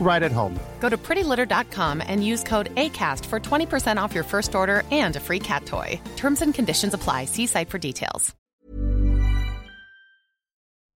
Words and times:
right 0.00 0.22
at 0.22 0.32
home. 0.32 0.58
Go 0.80 0.88
to 0.88 0.96
prettylitter.com 0.96 2.02
and 2.06 2.24
use 2.24 2.42
code 2.42 2.74
ACAST 2.76 3.26
for 3.26 3.38
20% 3.40 3.98
off 3.98 4.14
your 4.14 4.24
first 4.24 4.54
order 4.54 4.84
and 4.90 5.16
a 5.16 5.20
free 5.20 5.40
cat 5.40 5.66
toy. 5.66 6.00
Terms 6.16 6.42
and 6.42 6.54
conditions 6.54 6.94
apply. 6.94 7.26
See 7.26 7.46
site 7.46 7.68
for 7.68 7.78
details. 7.78 8.34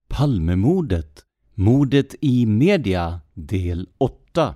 Palmemordet. 0.09 1.25
Mordet 1.55 2.15
i 2.21 2.47
media, 2.47 3.21
del 3.35 3.87
8. 3.99 4.55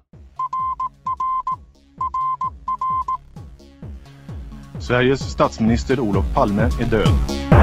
Sveriges 4.78 5.20
statsminister 5.20 6.00
Olof 6.00 6.34
Palme 6.34 6.62
är 6.62 6.90
död. 6.90 7.55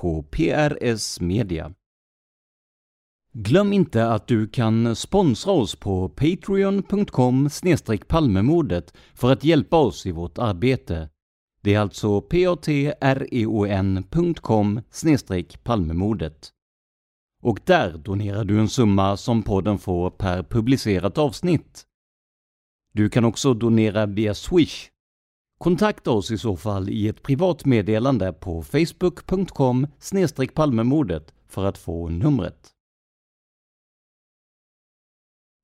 på 0.00 0.22
PRS 0.22 1.20
Media. 1.20 1.72
Glöm 3.32 3.72
inte 3.72 4.06
att 4.06 4.26
du 4.26 4.48
kan 4.48 4.96
sponsra 4.96 5.52
oss 5.52 5.76
på 5.76 6.08
patreon.com 6.08 7.48
palmemordet 8.08 8.94
för 9.14 9.32
att 9.32 9.44
hjälpa 9.44 9.76
oss 9.76 10.06
i 10.06 10.12
vårt 10.12 10.38
arbete. 10.38 11.08
Det 11.62 11.74
är 11.74 11.80
alltså 11.80 12.20
patreon.com 12.20 13.10
palmemordet. 15.62 16.50
Och 17.42 17.60
där 17.64 17.98
donerar 17.98 18.44
du 18.44 18.60
en 18.60 18.68
summa 18.68 19.16
som 19.16 19.42
podden 19.42 19.78
får 19.78 20.10
per 20.10 20.42
publicerat 20.42 21.18
avsnitt. 21.18 21.86
Du 22.92 23.10
kan 23.10 23.24
också 23.24 23.54
donera 23.54 24.06
via 24.06 24.34
Swish. 24.34 24.89
Kontakta 25.64 26.10
oss 26.10 26.30
i 26.30 26.38
så 26.38 26.56
fall 26.56 26.88
i 26.88 27.08
ett 27.08 27.22
privat 27.22 27.64
meddelande 27.64 28.32
på 28.32 28.62
facebook.com 28.62 29.86
palmemordet 30.54 31.34
för 31.48 31.64
att 31.64 31.78
få 31.78 32.08
numret. 32.08 32.68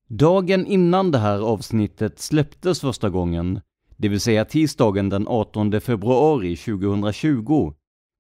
Dagen 0.09 0.67
innan 0.67 1.11
det 1.11 1.19
här 1.19 1.39
avsnittet 1.39 2.19
släpptes 2.19 2.81
första 2.81 3.11
gången, 3.11 3.61
det 3.97 4.09
vill 4.09 4.21
säga 4.21 4.45
tisdagen 4.45 5.09
den 5.09 5.29
18 5.29 5.81
februari 5.81 6.57
2020, 6.57 7.73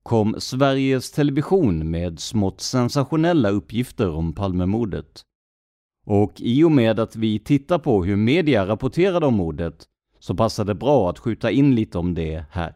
kom 0.02 0.34
Sveriges 0.38 1.10
Television 1.12 1.90
med 1.90 2.20
smått 2.20 2.60
sensationella 2.60 3.50
uppgifter 3.50 4.10
om 4.10 4.32
Palmemordet. 4.32 5.22
Och 6.06 6.32
i 6.36 6.64
och 6.64 6.72
med 6.72 7.00
att 7.00 7.16
vi 7.16 7.38
tittar 7.38 7.78
på 7.78 8.04
hur 8.04 8.16
media 8.16 8.66
rapporterade 8.66 9.26
om 9.26 9.34
mordet 9.34 9.88
så 10.26 10.34
passar 10.34 10.64
det 10.64 10.74
bra 10.74 11.10
att 11.10 11.18
skjuta 11.18 11.50
in 11.50 11.74
lite 11.74 11.98
om 11.98 12.14
det 12.14 12.44
här. 12.50 12.74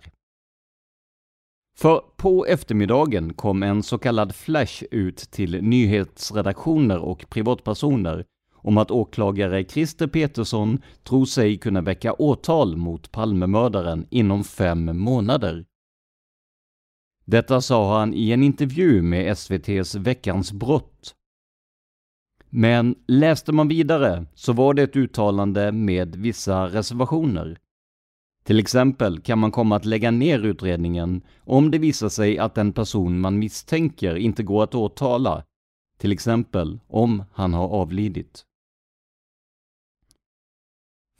För 1.77 2.03
på 2.17 2.47
eftermiddagen 2.47 3.35
kom 3.35 3.63
en 3.63 3.83
så 3.83 3.99
kallad 3.99 4.35
flash 4.35 4.85
ut 4.91 5.17
till 5.17 5.63
nyhetsredaktioner 5.63 6.99
och 6.99 7.31
privatpersoner 7.31 8.25
om 8.55 8.79
att 8.79 8.91
åklagare 8.91 9.65
Christer 9.65 10.07
Petersson 10.07 10.83
tror 11.05 11.25
sig 11.25 11.59
kunna 11.59 11.81
väcka 11.81 12.13
åtal 12.13 12.77
mot 12.77 13.13
Palmemördaren 13.13 14.07
inom 14.11 14.45
fem 14.45 14.99
månader. 14.99 15.65
Detta 17.25 17.61
sa 17.61 17.99
han 17.99 18.15
i 18.15 18.31
en 18.31 18.43
intervju 18.43 19.03
med 19.03 19.33
SVTs 19.33 19.95
Veckans 19.95 20.53
brott. 20.53 21.15
Men 22.51 22.95
läste 23.07 23.53
man 23.53 23.69
vidare 23.69 24.27
så 24.35 24.53
var 24.53 24.75
det 24.75 24.83
ett 24.83 24.97
uttalande 24.97 25.73
med 25.73 26.17
vissa 26.17 26.67
reservationer. 26.67 27.59
Till 28.45 28.59
exempel 28.59 29.21
kan 29.21 29.39
man 29.39 29.51
komma 29.51 29.77
att 29.77 29.85
lägga 29.85 30.11
ner 30.11 30.39
utredningen 30.39 31.23
om 31.41 31.71
det 31.71 31.79
visar 31.79 32.09
sig 32.09 32.39
att 32.39 32.55
den 32.55 32.73
person 32.73 33.21
man 33.21 33.39
misstänker 33.39 34.17
inte 34.17 34.43
går 34.43 34.65
att 34.65 34.75
åtala, 34.75 35.45
till 35.99 36.13
exempel 36.13 36.81
om 36.89 37.25
han 37.33 37.55
har 37.55 37.69
avlidit. 37.69 38.45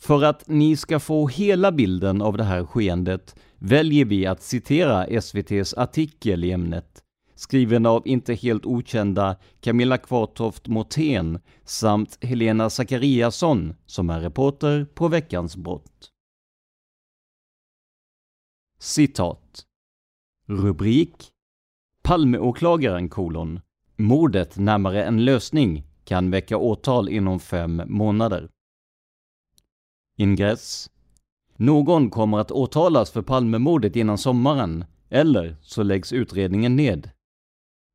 För 0.01 0.25
att 0.25 0.49
ni 0.49 0.77
ska 0.77 1.01
få 1.01 1.29
hela 1.29 1.73
bilden 1.73 2.23
av 2.23 2.37
det 2.37 2.45
här 2.45 2.65
skeendet 2.65 3.37
väljer 3.59 4.05
vi 4.05 4.27
att 4.27 4.43
citera 4.43 5.05
SVTs 5.05 5.75
artikel 5.75 6.45
i 6.45 6.51
ämnet, 6.51 7.03
skriven 7.41 7.87
av 7.87 8.09
inte 8.09 8.35
helt 8.35 8.67
okända 8.67 9.37
Camilla 9.61 9.99
Kvartoft 9.99 10.69
Mortén 10.69 11.39
samt 11.65 12.25
Helena 12.25 12.71
Zachariasson 12.71 13.75
som 13.87 14.11
är 14.11 14.21
reporter 14.21 14.85
på 14.85 15.09
Veckans 15.09 15.57
brott. 15.57 16.11
Citat. 18.79 19.67
Rubrik 20.47 21.29
Palmeåklagaren 22.03 23.09
kolon 23.09 23.61
Mordet 23.97 24.57
närmare 24.57 25.05
en 25.05 25.25
lösning 25.25 25.85
kan 26.05 26.31
väcka 26.31 26.57
åtal 26.57 27.09
inom 27.09 27.41
fem 27.41 27.83
månader. 27.87 28.49
Ingress 30.17 30.91
någon 31.57 32.11
kommer 32.11 32.39
att 32.39 32.51
åtalas 32.51 33.11
för 33.11 33.23
Palmemordet 33.23 33.97
innan 33.97 34.19
sommaren, 34.19 34.85
eller 35.09 35.57
så 35.63 35.83
läggs 35.83 36.13
utredningen 36.13 36.77
ned. 36.77 37.11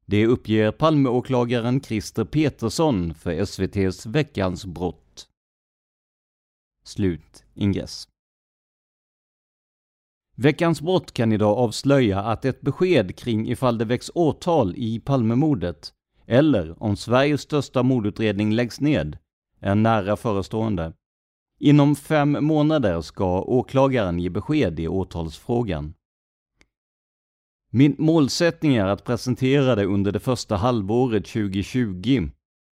Det 0.08 0.28
uppger 0.28 0.72
Palmeåklagaren 0.72 1.82
Christer 1.82 2.26
Petersson 2.26 3.14
för 3.14 3.32
SVTs 3.32 4.06
Veckans 4.06 4.66
brott. 4.66 5.28
Slut 6.84 7.44
ingress. 7.54 8.08
Veckans 10.38 10.82
brott 10.82 11.12
kan 11.12 11.32
idag 11.32 11.58
avslöja 11.58 12.20
att 12.20 12.46
ett 12.46 12.62
besked 12.62 13.18
kring 13.18 13.48
ifall 13.50 13.78
det 13.78 13.86
väcks 13.86 14.12
åtal 14.16 14.74
i 14.78 15.00
Palmemordet, 15.00 15.94
eller 16.26 16.84
om 16.84 16.98
Sveriges 16.98 17.42
största 17.42 17.84
mordutredning 17.84 18.54
läggs 18.54 18.82
ned, 18.82 19.18
är 19.60 19.76
nära 19.76 20.18
förestående. 20.18 20.94
Inom 21.60 21.96
fem 21.96 22.38
månader 22.42 23.02
ska 23.02 23.42
åklagaren 23.42 24.20
ge 24.20 24.30
besked 24.30 24.80
i 24.80 24.88
åtalsfrågan. 24.88 25.94
Min 27.78 27.96
målsättning 27.98 28.76
är 28.76 28.86
att 28.86 29.04
presentera 29.04 29.76
det 29.76 29.86
under 29.86 30.12
det 30.12 30.20
första 30.20 30.56
halvåret 30.56 31.26
2020. 31.26 32.30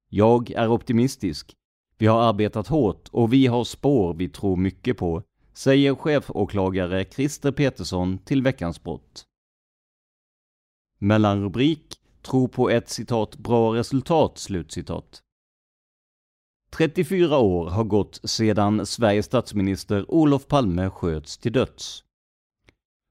Jag 0.10 0.52
är 0.52 0.68
optimistisk. 0.68 1.54
Vi 1.98 2.06
har 2.06 2.22
arbetat 2.22 2.68
hårt 2.68 3.10
och 3.12 3.34
vi 3.34 3.48
har 3.48 3.64
spår 3.64 4.14
vi 4.14 4.30
tror 4.30 4.56
mycket 4.56 4.98
på, 4.98 5.24
säger 5.54 5.96
chefåklagare 5.96 7.06
Christer 7.06 7.52
Petersson 7.52 8.18
till 8.18 8.44
Veckans 8.44 8.84
brott. 8.84 9.26
Mellanrubrik 11.00 11.96
Tro 12.22 12.48
på 12.48 12.70
ett 12.70 12.90
citat 12.90 13.38
bra 13.38 13.76
resultat, 13.76 14.38
slutcitat. 14.38 15.22
34 16.72 17.38
år 17.38 17.70
har 17.70 17.84
gått 17.84 18.20
sedan 18.24 18.86
Sveriges 18.86 19.26
statsminister 19.26 20.12
Olof 20.12 20.48
Palme 20.48 20.90
sköts 20.90 21.38
till 21.38 21.54
döds. 21.54 22.04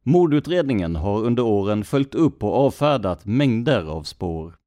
Mordutredningen 0.03 0.97
har 0.97 1.23
under 1.23 1.43
åren 1.43 1.85
följt 1.85 2.15
upp 2.15 2.45
och 2.45 2.55
avfärdat 2.55 3.25
mängder 3.25 3.85
av 3.85 4.03
spår. 4.03 4.59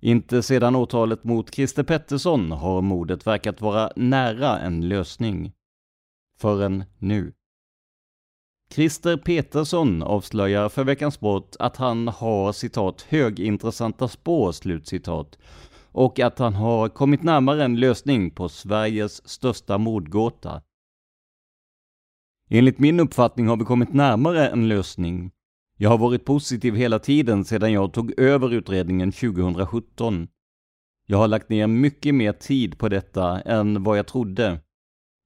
Inte 0.00 0.42
sedan 0.42 0.76
åtalet 0.76 1.24
mot 1.24 1.54
Christer 1.54 1.82
Pettersson 1.82 2.52
har 2.52 2.82
mordet 2.82 3.26
verkat 3.26 3.60
vara 3.60 3.92
nära 3.96 4.58
en 4.58 4.88
lösning. 4.88 5.52
Förrän 6.38 6.84
nu. 6.98 7.32
Christer 8.70 9.16
Petersson 9.16 10.02
avslöjar 10.02 10.68
för 10.68 10.84
Veckans 10.84 11.20
Brott 11.20 11.56
att 11.58 11.76
han 11.76 12.08
har 12.08 12.52
citat 12.52 13.02
högintressanta 13.02 14.08
spår, 14.08 14.52
slutcitat, 14.52 15.38
och 15.92 16.20
att 16.20 16.38
han 16.38 16.54
har 16.54 16.88
kommit 16.88 17.22
närmare 17.22 17.64
en 17.64 17.80
lösning 17.80 18.30
på 18.30 18.48
Sveriges 18.48 19.28
största 19.28 19.78
mordgåta. 19.78 20.62
Enligt 22.54 22.78
min 22.78 23.00
uppfattning 23.00 23.46
har 23.48 23.56
vi 23.56 23.64
kommit 23.64 23.92
närmare 23.92 24.48
en 24.48 24.68
lösning. 24.68 25.30
Jag 25.76 25.90
har 25.90 25.98
varit 25.98 26.24
positiv 26.24 26.74
hela 26.74 26.98
tiden 26.98 27.44
sedan 27.44 27.72
jag 27.72 27.92
tog 27.92 28.20
över 28.20 28.52
utredningen 28.52 29.12
2017. 29.12 30.28
Jag 31.06 31.18
har 31.18 31.28
lagt 31.28 31.48
ner 31.48 31.66
mycket 31.66 32.14
mer 32.14 32.32
tid 32.32 32.78
på 32.78 32.88
detta 32.88 33.40
än 33.40 33.82
vad 33.82 33.98
jag 33.98 34.06
trodde. 34.06 34.60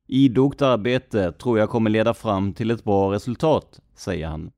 Idogt 0.08 0.62
arbete 0.62 1.32
tror 1.32 1.58
jag 1.58 1.70
kommer 1.70 1.90
leda 1.90 2.14
fram 2.14 2.52
till 2.52 2.70
ett 2.70 2.84
bra 2.84 3.12
resultat, 3.12 3.80
säger 3.94 4.26
han. 4.26 4.50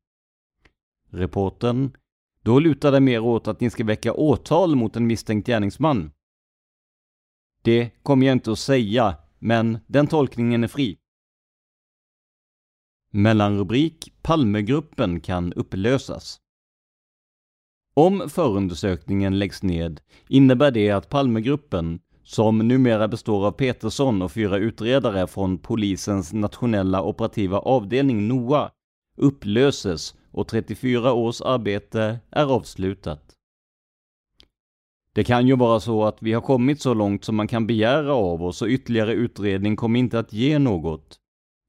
Reporten 1.11 1.93
då 2.43 2.59
lutar 2.59 2.93
det 2.93 3.01
mer 3.01 3.21
åt 3.21 3.49
att 3.49 3.61
ni 3.61 3.71
ska 3.71 3.85
väcka 3.85 4.13
åtal 4.13 4.77
mot 4.77 4.97
en 4.97 5.07
misstänkt 5.07 5.47
gärningsman. 5.47 6.13
Det 7.63 7.91
kommer 8.03 8.27
jag 8.27 8.33
inte 8.33 8.53
att 8.53 8.59
säga, 8.59 9.17
men 9.39 9.79
den 9.87 10.07
tolkningen 10.07 10.65
är 10.65 10.69
fri. 10.69 10.99
Mellanrubrik 13.11 14.13
Palmegruppen 14.23 15.21
kan 15.21 15.53
upplösas. 15.53 16.41
Om 17.95 18.29
förundersökningen 18.29 19.39
läggs 19.39 19.63
ned 19.63 20.01
innebär 20.29 20.71
det 20.71 20.91
att 20.91 21.09
Palmegruppen, 21.09 22.01
som 22.23 22.59
numera 22.59 23.09
består 23.09 23.47
av 23.47 23.51
Petersson 23.51 24.23
och 24.23 24.33
fyra 24.33 24.57
utredare 24.57 25.27
från 25.27 25.59
polisens 25.59 26.33
nationella 26.33 27.03
operativa 27.03 27.59
avdelning 27.59 28.29
NOA, 28.29 28.71
upplöses 29.17 30.15
och 30.31 30.49
34 30.49 31.13
års 31.13 31.41
arbete 31.41 32.21
är 32.31 32.47
avslutat. 32.47 33.35
Det 35.13 35.25
kan 35.25 35.47
ju 35.47 35.57
vara 35.57 35.81
så 35.81 36.05
att 36.05 36.19
vi 36.21 36.33
har 36.33 36.41
kommit 36.41 36.81
så 36.81 36.95
långt 36.95 37.25
som 37.25 37.37
man 37.37 37.49
kan 37.49 37.67
begära 37.67 38.15
av 38.15 38.43
oss 38.43 38.63
och 38.63 38.69
ytterligare 38.69 39.13
utredning 39.13 39.77
kommer 39.77 40.01
inte 40.01 40.19
att 40.19 40.33
ge 40.33 40.59
något. 40.59 41.21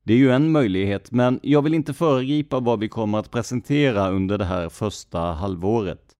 Det 0.04 0.14
är 0.14 0.18
ju 0.18 0.32
en 0.32 0.52
möjlighet, 0.52 1.12
men 1.12 1.40
jag 1.44 1.62
vill 1.62 1.74
inte 1.74 1.94
föregripa 1.94 2.60
vad 2.60 2.80
vi 2.80 2.90
kommer 2.90 3.18
att 3.18 3.32
presentera 3.32 4.10
under 4.10 4.38
det 4.38 4.46
här 4.46 4.70
första 4.70 5.20
halvåret. 5.20 6.16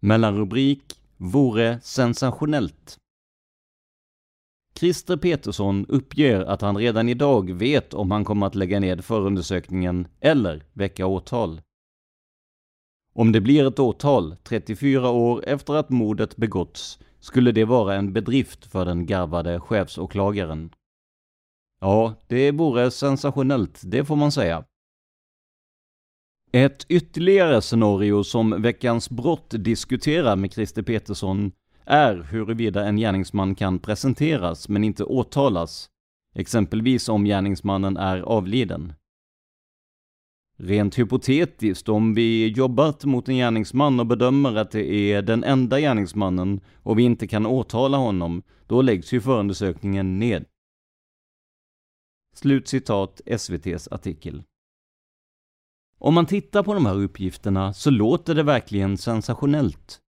Mellanrubrik 0.00 0.82
Vore 1.16 1.80
sensationellt. 1.80 2.98
Christer 4.74 5.16
Petersson 5.16 5.86
uppger 5.88 6.40
att 6.40 6.60
han 6.60 6.76
redan 6.76 7.08
idag 7.08 7.52
vet 7.52 7.94
om 7.94 8.10
han 8.10 8.24
kommer 8.24 8.46
att 8.46 8.54
lägga 8.54 8.80
ned 8.80 9.04
förundersökningen 9.04 10.08
eller 10.20 10.64
väcka 10.72 11.06
åtal. 11.06 11.60
Om 13.12 13.32
det 13.32 13.40
blir 13.40 13.66
ett 13.66 13.78
åtal 13.78 14.36
34 14.44 15.10
år 15.10 15.44
efter 15.46 15.74
att 15.74 15.90
mordet 15.90 16.36
begåtts 16.36 16.98
skulle 17.20 17.52
det 17.52 17.64
vara 17.64 17.94
en 17.94 18.12
bedrift 18.12 18.66
för 18.66 18.84
den 18.84 19.06
garvade 19.06 19.60
chefsåklagaren. 19.60 20.70
Ja, 21.80 22.14
det 22.26 22.52
vore 22.52 22.90
sensationellt, 22.90 23.80
det 23.84 24.04
får 24.04 24.16
man 24.16 24.32
säga. 24.32 24.64
Ett 26.52 26.86
ytterligare 26.88 27.62
scenario 27.62 28.24
som 28.24 28.62
Veckans 28.62 29.10
brott 29.10 29.50
diskuterar 29.50 30.36
med 30.36 30.52
Christer 30.52 30.82
Petersson 30.82 31.52
är 31.84 32.26
huruvida 32.30 32.84
en 32.84 32.96
gärningsman 32.96 33.54
kan 33.54 33.78
presenteras 33.78 34.68
men 34.68 34.84
inte 34.84 35.04
åtalas, 35.04 35.90
exempelvis 36.34 37.08
om 37.08 37.24
gärningsmannen 37.24 37.96
är 37.96 38.20
avliden. 38.20 38.92
Rent 40.58 40.98
hypotetiskt, 40.98 41.88
om 41.88 42.14
vi 42.14 42.48
jobbat 42.48 43.04
mot 43.04 43.28
en 43.28 43.36
gärningsman 43.36 44.00
och 44.00 44.06
bedömer 44.06 44.56
att 44.56 44.70
det 44.70 45.12
är 45.12 45.22
den 45.22 45.44
enda 45.44 45.80
gärningsmannen 45.80 46.60
och 46.82 46.98
vi 46.98 47.02
inte 47.02 47.26
kan 47.26 47.46
åtala 47.46 47.96
honom, 47.96 48.42
då 48.66 48.82
läggs 48.82 49.12
ju 49.12 49.20
förundersökningen 49.20 50.18
ned. 50.18 50.44
Slutcitat 52.38 53.20
SVTs 53.26 53.88
artikel. 53.88 54.42
Om 55.98 56.14
man 56.14 56.26
tittar 56.26 56.62
på 56.62 56.74
de 56.74 56.86
här 56.86 56.94
uppgifterna 56.94 57.74
så 57.74 57.90
låter 57.90 58.34
det 58.34 58.42
verkligen 58.42 58.98
sensationellt. 58.98 60.00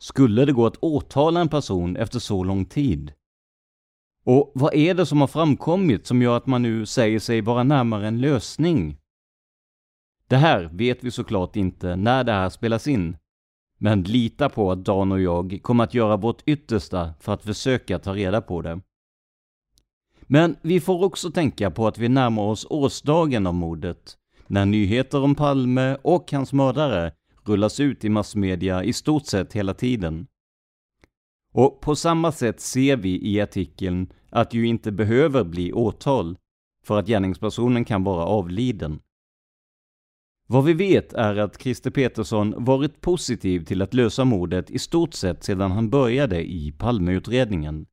Skulle 0.00 0.44
det 0.44 0.52
gå 0.52 0.66
att 0.66 0.76
åtala 0.76 1.40
en 1.40 1.48
person 1.48 1.96
efter 1.96 2.18
så 2.18 2.44
lång 2.44 2.64
tid? 2.64 3.12
Och 4.24 4.52
vad 4.54 4.74
är 4.74 4.94
det 4.94 5.06
som 5.06 5.20
har 5.20 5.28
framkommit 5.28 6.06
som 6.06 6.22
gör 6.22 6.36
att 6.36 6.46
man 6.46 6.62
nu 6.62 6.86
säger 6.86 7.20
sig 7.20 7.40
vara 7.40 7.62
närmare 7.62 8.08
en 8.08 8.20
lösning? 8.20 8.96
Det 10.26 10.36
här 10.36 10.70
vet 10.72 11.04
vi 11.04 11.10
såklart 11.10 11.56
inte 11.56 11.96
när 11.96 12.24
det 12.24 12.32
här 12.32 12.48
spelas 12.48 12.86
in. 12.86 13.16
Men 13.78 14.02
lita 14.02 14.48
på 14.48 14.72
att 14.72 14.84
Dan 14.84 15.12
och 15.12 15.20
jag 15.20 15.58
kommer 15.62 15.84
att 15.84 15.94
göra 15.94 16.16
vårt 16.16 16.42
yttersta 16.46 17.14
för 17.20 17.34
att 17.34 17.44
försöka 17.44 17.98
ta 17.98 18.14
reda 18.14 18.40
på 18.40 18.62
det. 18.62 18.80
Men 20.32 20.56
vi 20.62 20.80
får 20.80 21.04
också 21.04 21.30
tänka 21.30 21.70
på 21.70 21.86
att 21.86 21.98
vi 21.98 22.08
närmar 22.08 22.42
oss 22.42 22.66
årsdagen 22.70 23.46
av 23.46 23.54
mordet, 23.54 24.16
när 24.46 24.66
nyheter 24.66 25.22
om 25.22 25.34
Palme 25.34 25.96
och 26.02 26.32
hans 26.32 26.52
mördare 26.52 27.12
rullas 27.44 27.80
ut 27.80 28.04
i 28.04 28.08
massmedia 28.08 28.84
i 28.84 28.92
stort 28.92 29.26
sett 29.26 29.52
hela 29.52 29.74
tiden. 29.74 30.26
Och 31.52 31.80
på 31.80 31.96
samma 31.96 32.32
sätt 32.32 32.60
ser 32.60 32.96
vi 32.96 33.28
i 33.28 33.40
artikeln 33.40 34.12
att 34.28 34.50
det 34.50 34.58
ju 34.58 34.66
inte 34.66 34.92
behöver 34.92 35.44
bli 35.44 35.72
åtal, 35.72 36.36
för 36.84 36.98
att 36.98 37.06
gärningspersonen 37.06 37.84
kan 37.84 38.04
vara 38.04 38.24
avliden. 38.24 39.00
Vad 40.46 40.64
vi 40.64 40.72
vet 40.72 41.12
är 41.12 41.36
att 41.36 41.62
Christer 41.62 41.90
Petersson 41.90 42.64
varit 42.64 43.00
positiv 43.00 43.64
till 43.64 43.82
att 43.82 43.94
lösa 43.94 44.24
mordet 44.24 44.70
i 44.70 44.78
stort 44.78 45.14
sett 45.14 45.44
sedan 45.44 45.70
han 45.70 45.90
började 45.90 46.50
i 46.50 46.72
Palmeutredningen. 46.78 47.86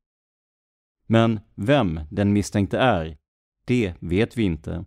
Men 1.07 1.39
vem 1.55 1.99
den 2.09 2.33
misstänkte 2.33 2.77
är, 2.77 3.17
det 3.65 3.93
vet 3.99 4.37
vi 4.37 4.43
inte. 4.43 4.85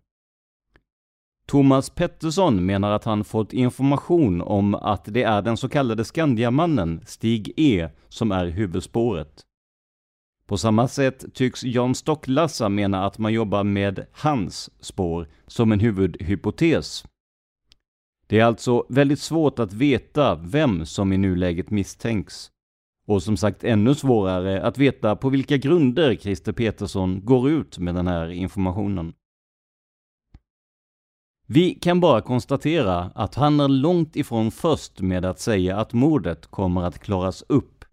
Thomas 1.47 1.91
Pettersson 1.91 2.67
menar 2.67 2.91
att 2.91 3.05
han 3.05 3.25
fått 3.25 3.53
information 3.53 4.41
om 4.41 4.75
att 4.75 5.05
det 5.05 5.23
är 5.23 5.43
den 5.43 5.57
så 5.57 5.69
kallade 5.69 6.05
Skandiamannen, 6.05 7.01
Stig 7.07 7.53
E, 7.57 7.89
som 8.09 8.33
är 8.33 8.47
huvudspåret. 8.47 9.45
På 10.47 10.57
samma 10.57 10.89
sätt 10.89 11.35
tycks 11.35 11.65
Jan 11.65 11.95
Stocklassa 11.95 12.69
mena 12.69 13.07
att 13.07 13.19
man 13.19 13.33
jobbar 13.33 13.65
med 13.65 14.07
hans 14.13 14.71
spår 14.81 15.29
som 15.47 15.73
en 15.73 15.81
huvudhypotes. 15.81 17.05
Det 18.27 18.41
är 18.41 18.45
alltså 18.45 18.87
väldigt 18.89 19.21
svårt 19.21 19.59
att 19.59 19.73
veta 19.73 20.35
vem 20.35 20.87
som 20.87 21.13
i 21.13 21.19
nuläget 21.19 21.71
misstänks. 21.71 22.51
Och 23.11 23.23
som 23.23 23.37
sagt 23.37 23.65
ännu 23.65 23.95
svårare 23.95 24.63
att 24.63 24.79
veta 24.79 25.17
på 25.17 25.29
vilka 25.29 25.57
grunder 25.57 26.17
Christer 26.17 26.53
Petersson 26.53 27.25
går 27.25 27.51
ut 27.51 27.79
med 27.79 27.95
den 27.95 28.07
här 28.07 28.31
informationen. 28.31 29.13
Vi 31.47 31.75
kan 31.75 32.01
bara 32.01 32.21
konstatera 32.21 32.99
att 33.15 33.35
han 33.35 33.61
är 33.61 33.69
långt 33.69 34.17
ifrån 34.17 34.51
först 34.51 35.01
med 35.01 35.25
att 35.25 35.41
säga 35.41 35.77
att 35.77 35.93
mordet 35.93 36.47
kommer 36.47 36.83
att 36.83 36.99
klaras 36.99 37.45
upp. 37.49 37.85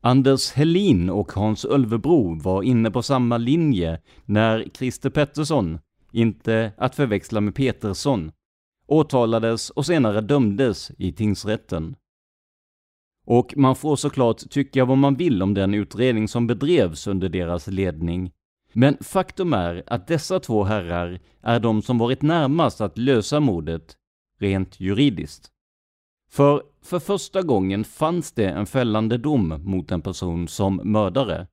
Anders 0.00 0.52
Helin 0.52 1.10
och 1.10 1.32
Hans 1.32 1.64
Ölvebro 1.64 2.34
var 2.40 2.62
inne 2.62 2.90
på 2.90 3.02
samma 3.02 3.36
linje 3.36 4.00
när 4.24 4.68
Christer 4.74 5.10
Pettersson, 5.10 5.78
inte 6.12 6.72
att 6.76 6.94
förväxla 6.94 7.40
med 7.40 7.54
Petersson, 7.54 8.32
åtalades 8.86 9.70
och 9.70 9.86
senare 9.86 10.20
dömdes 10.20 10.90
i 10.98 11.12
tingsrätten. 11.12 11.96
Och 13.30 13.54
man 13.56 13.76
får 13.76 13.96
såklart 13.96 14.50
tycka 14.50 14.84
vad 14.84 14.98
man 14.98 15.14
vill 15.14 15.42
om 15.42 15.54
den 15.54 15.74
utredning 15.74 16.28
som 16.28 16.46
bedrevs 16.46 17.06
under 17.06 17.28
deras 17.28 17.66
ledning, 17.66 18.32
men 18.72 18.96
faktum 19.00 19.52
är 19.52 19.82
att 19.86 20.06
dessa 20.06 20.40
två 20.40 20.64
herrar 20.64 21.20
är 21.42 21.60
de 21.60 21.82
som 21.82 21.98
varit 21.98 22.22
närmast 22.22 22.80
att 22.80 22.98
lösa 22.98 23.40
mordet, 23.40 23.96
rent 24.40 24.80
juridiskt. 24.80 25.48
För 26.30 26.62
för 26.82 26.98
första 26.98 27.42
gången 27.42 27.84
fanns 27.84 28.32
det 28.32 28.46
en 28.48 28.66
fällande 28.66 29.18
dom 29.18 29.48
mot 29.64 29.90
en 29.90 30.02
person 30.02 30.48
som 30.48 30.80
mördare, 30.84 31.46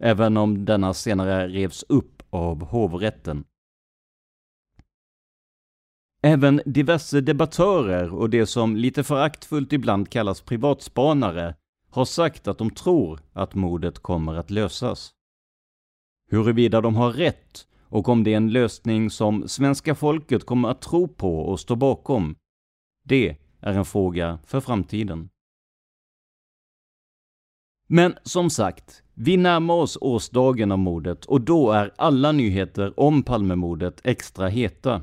även 0.00 0.36
om 0.36 0.64
denna 0.64 0.94
senare 0.94 1.48
revs 1.48 1.84
upp 1.88 2.22
av 2.30 2.64
hovrätten. 2.64 3.44
Även 6.24 6.60
diverse 6.66 7.20
debattörer 7.20 8.14
och 8.14 8.30
det 8.30 8.46
som 8.46 8.76
lite 8.76 9.04
föraktfullt 9.04 9.72
ibland 9.72 10.08
kallas 10.10 10.40
privatspanare 10.40 11.54
har 11.90 12.04
sagt 12.04 12.48
att 12.48 12.58
de 12.58 12.70
tror 12.70 13.20
att 13.32 13.54
mordet 13.54 13.98
kommer 13.98 14.34
att 14.34 14.50
lösas. 14.50 15.10
Huruvida 16.30 16.80
de 16.80 16.96
har 16.96 17.12
rätt 17.12 17.66
och 17.88 18.08
om 18.08 18.24
det 18.24 18.32
är 18.32 18.36
en 18.36 18.52
lösning 18.52 19.10
som 19.10 19.48
svenska 19.48 19.94
folket 19.94 20.46
kommer 20.46 20.68
att 20.68 20.82
tro 20.82 21.08
på 21.08 21.38
och 21.38 21.60
stå 21.60 21.76
bakom, 21.76 22.36
det 23.04 23.36
är 23.60 23.72
en 23.72 23.84
fråga 23.84 24.38
för 24.46 24.60
framtiden. 24.60 25.28
Men 27.88 28.14
som 28.22 28.50
sagt, 28.50 29.02
vi 29.14 29.36
närmar 29.36 29.74
oss 29.74 29.98
årsdagen 30.00 30.72
av 30.72 30.78
mordet 30.78 31.24
och 31.24 31.40
då 31.40 31.72
är 31.72 31.92
alla 31.96 32.32
nyheter 32.32 33.00
om 33.00 33.22
Palmemordet 33.22 34.00
extra 34.04 34.48
heta. 34.48 35.02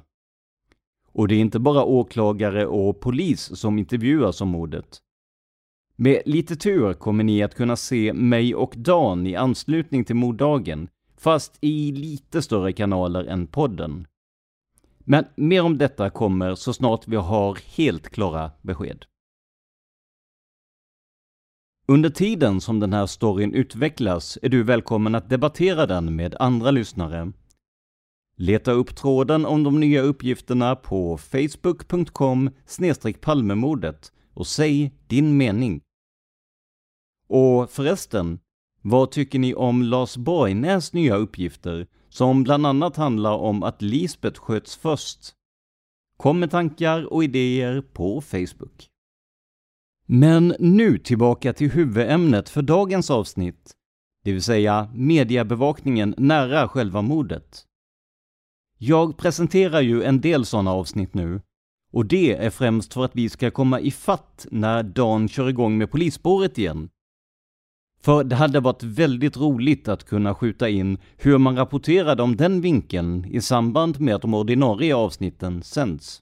Och 1.12 1.28
det 1.28 1.36
är 1.36 1.40
inte 1.40 1.60
bara 1.60 1.84
åklagare 1.84 2.68
och 2.68 3.00
polis 3.00 3.60
som 3.60 3.80
intervjuas 3.80 4.42
om 4.42 4.50
mordet. 4.50 5.02
Med 5.96 6.22
lite 6.26 6.56
tur 6.56 6.94
kommer 6.94 7.24
ni 7.24 7.44
att 7.44 7.56
kunna 7.56 7.76
se 7.76 8.14
mig 8.14 8.56
och 8.56 8.74
Dan 8.78 9.28
i 9.28 9.36
anslutning 9.36 10.06
till 10.06 10.16
morddagen, 10.16 10.90
fast 11.18 11.58
i 11.62 11.92
lite 11.92 12.42
större 12.42 12.74
kanaler 12.74 13.24
än 13.24 13.48
podden. 13.48 14.08
Men 15.00 15.26
mer 15.36 15.64
om 15.64 15.78
detta 15.78 16.10
kommer 16.10 16.56
så 16.56 16.74
snart 16.74 17.08
vi 17.08 17.16
har 17.16 17.58
helt 17.78 18.10
klara 18.10 18.52
besked. 18.62 19.06
Under 21.88 22.10
tiden 22.10 22.62
som 22.62 22.80
den 22.80 22.94
här 22.94 23.06
storyn 23.06 23.54
utvecklas 23.54 24.38
är 24.42 24.50
du 24.50 24.64
välkommen 24.64 25.16
att 25.16 25.30
debattera 25.30 25.86
den 25.86 26.16
med 26.16 26.36
andra 26.40 26.72
lyssnare. 26.72 27.32
Leta 28.42 28.72
upp 28.72 28.96
tråden 28.96 29.46
om 29.46 29.64
de 29.64 29.80
nya 29.80 30.02
uppgifterna 30.02 30.76
på 30.76 31.18
facebook.com 31.18 32.50
palmemordet 33.22 34.12
och 34.34 34.48
säg 34.48 34.94
din 35.08 35.38
mening. 35.38 35.82
Och 37.28 37.70
förresten, 37.70 38.40
vad 38.82 39.12
tycker 39.12 39.40
ni 39.40 39.54
om 39.54 39.84
Lars 39.84 40.18
Borgnäs 40.18 40.94
nya 40.94 41.16
uppgifter 41.16 41.88
som 42.10 42.44
bland 42.44 42.66
annat 42.66 42.96
handlar 42.96 43.34
om 43.34 43.64
att 43.64 43.82
Lisbeth 43.82 44.40
sköts 44.40 44.76
först? 44.76 45.20
Kom 46.18 46.40
med 46.40 46.52
tankar 46.52 47.14
och 47.14 47.24
idéer 47.24 47.82
på 47.82 48.22
Facebook. 48.22 48.88
Men 50.06 50.56
nu 50.60 50.98
tillbaka 50.98 51.54
till 51.54 51.72
huvudämnet 51.72 52.50
för 52.50 52.62
dagens 52.62 53.10
avsnitt, 53.10 53.72
det 54.24 54.32
vill 54.32 54.44
säga 54.44 54.92
mediebevakningen 54.94 56.16
nära 56.18 56.68
själva 56.68 57.02
mordet. 57.02 57.66
Jag 58.82 59.18
presenterar 59.18 59.82
ju 59.82 60.04
en 60.04 60.22
del 60.22 60.46
sådana 60.46 60.72
avsnitt 60.72 61.14
nu, 61.14 61.42
och 61.92 62.06
det 62.06 62.36
är 62.36 62.50
främst 62.50 62.94
för 62.94 63.06
att 63.06 63.16
vi 63.16 63.30
ska 63.30 63.52
komma 63.52 63.80
i 63.80 63.92
fatt 63.92 64.48
när 64.52 64.84
Dan 64.84 65.30
kör 65.30 65.50
igång 65.50 65.78
med 65.78 65.92
polisspåret 65.92 66.58
igen. 66.58 66.90
För 68.02 68.24
det 68.24 68.36
hade 68.36 68.60
varit 68.60 68.84
väldigt 68.84 69.38
roligt 69.38 69.88
att 69.88 70.04
kunna 70.04 70.36
skjuta 70.36 70.70
in 70.70 70.98
hur 71.18 71.38
man 71.38 71.56
rapporterade 71.56 72.24
om 72.24 72.36
den 72.36 72.62
vinkeln 72.62 73.26
i 73.26 73.42
samband 73.42 74.00
med 74.00 74.16
att 74.16 74.22
de 74.22 74.34
ordinarie 74.34 74.96
avsnitten 74.96 75.64
sänds. 75.64 76.22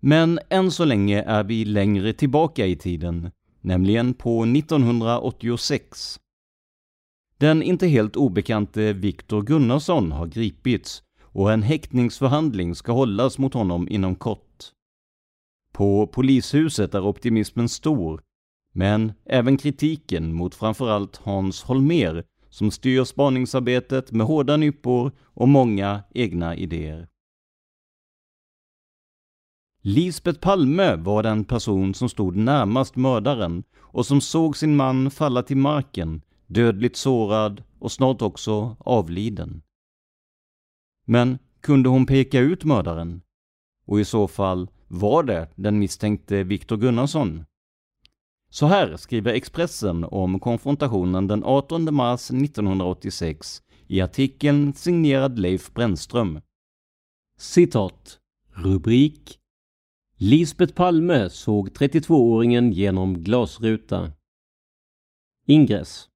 Men 0.00 0.38
än 0.50 0.70
så 0.70 0.84
länge 0.84 1.22
är 1.22 1.44
vi 1.44 1.64
längre 1.64 2.12
tillbaka 2.12 2.66
i 2.66 2.76
tiden, 2.76 3.30
nämligen 3.60 4.14
på 4.14 4.42
1986. 4.42 6.20
Den 7.42 7.62
inte 7.62 7.86
helt 7.86 8.16
obekante 8.16 8.92
Viktor 8.92 9.42
Gunnarsson 9.42 10.12
har 10.12 10.26
gripits 10.26 11.02
och 11.22 11.52
en 11.52 11.62
häktningsförhandling 11.62 12.74
ska 12.74 12.92
hållas 12.92 13.38
mot 13.38 13.54
honom 13.54 13.88
inom 13.88 14.14
kort. 14.14 14.64
På 15.72 16.06
polishuset 16.06 16.94
är 16.94 17.06
optimismen 17.06 17.68
stor, 17.68 18.22
men 18.74 19.12
även 19.26 19.56
kritiken 19.56 20.32
mot 20.32 20.54
framförallt 20.54 21.16
Hans 21.16 21.62
Holmer 21.62 22.24
som 22.48 22.70
styr 22.70 23.04
spaningsarbetet 23.04 24.12
med 24.12 24.26
hårda 24.26 24.56
nypor 24.56 25.12
och 25.22 25.48
många 25.48 26.02
egna 26.14 26.56
idéer. 26.56 27.08
Lisbet 29.82 30.40
Palme 30.40 30.96
var 30.96 31.22
den 31.22 31.44
person 31.44 31.94
som 31.94 32.08
stod 32.08 32.36
närmast 32.36 32.96
mördaren 32.96 33.64
och 33.78 34.06
som 34.06 34.20
såg 34.20 34.56
sin 34.56 34.76
man 34.76 35.10
falla 35.10 35.42
till 35.42 35.56
marken, 35.56 36.22
dödligt 36.46 36.96
sårad 36.96 37.62
och 37.78 37.92
snart 37.92 38.22
också 38.22 38.76
avliden. 38.80 39.62
Men 41.04 41.38
kunde 41.60 41.88
hon 41.88 42.06
peka 42.06 42.40
ut 42.40 42.64
mördaren? 42.64 43.22
Och 43.86 44.00
i 44.00 44.04
så 44.04 44.28
fall, 44.28 44.70
var 44.88 45.22
det 45.22 45.48
den 45.54 45.78
misstänkte 45.78 46.42
Viktor 46.42 46.76
Gunnarsson? 46.76 47.44
Så 48.50 48.66
här 48.66 48.96
skriver 48.96 49.32
Expressen 49.32 50.04
om 50.04 50.40
konfrontationen 50.40 51.26
den 51.26 51.44
18 51.44 51.94
mars 51.94 52.30
1986 52.30 53.62
i 53.86 54.00
artikeln 54.00 54.74
signerad 54.74 55.38
Leif 55.38 55.72
Brännström. 55.74 56.40
Citat. 57.38 58.18
Rubrik 58.54 59.38
Lisbet 60.16 60.74
Palme 60.74 61.30
såg 61.30 61.68
32-åringen 61.68 62.72
genom 62.72 63.22
glasruta. 63.24 64.12
Ingress. 65.46 66.08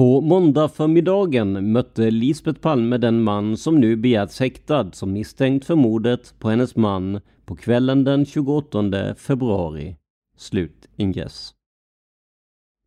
På 0.00 0.20
måndag 0.20 0.68
förmiddagen 0.68 1.72
mötte 1.72 2.10
Lisbet 2.10 2.60
Palme 2.60 2.98
den 2.98 3.22
man 3.22 3.56
som 3.56 3.80
nu 3.80 3.96
begärts 3.96 4.40
häktad 4.40 4.92
som 4.92 5.12
misstänkt 5.12 5.64
för 5.64 5.74
mordet 5.74 6.34
på 6.38 6.50
hennes 6.50 6.76
man 6.76 7.20
på 7.44 7.56
kvällen 7.56 8.04
den 8.04 8.26
28 8.26 9.14
februari. 9.14 9.96
Slut 10.36 10.88
ingress. 10.96 11.54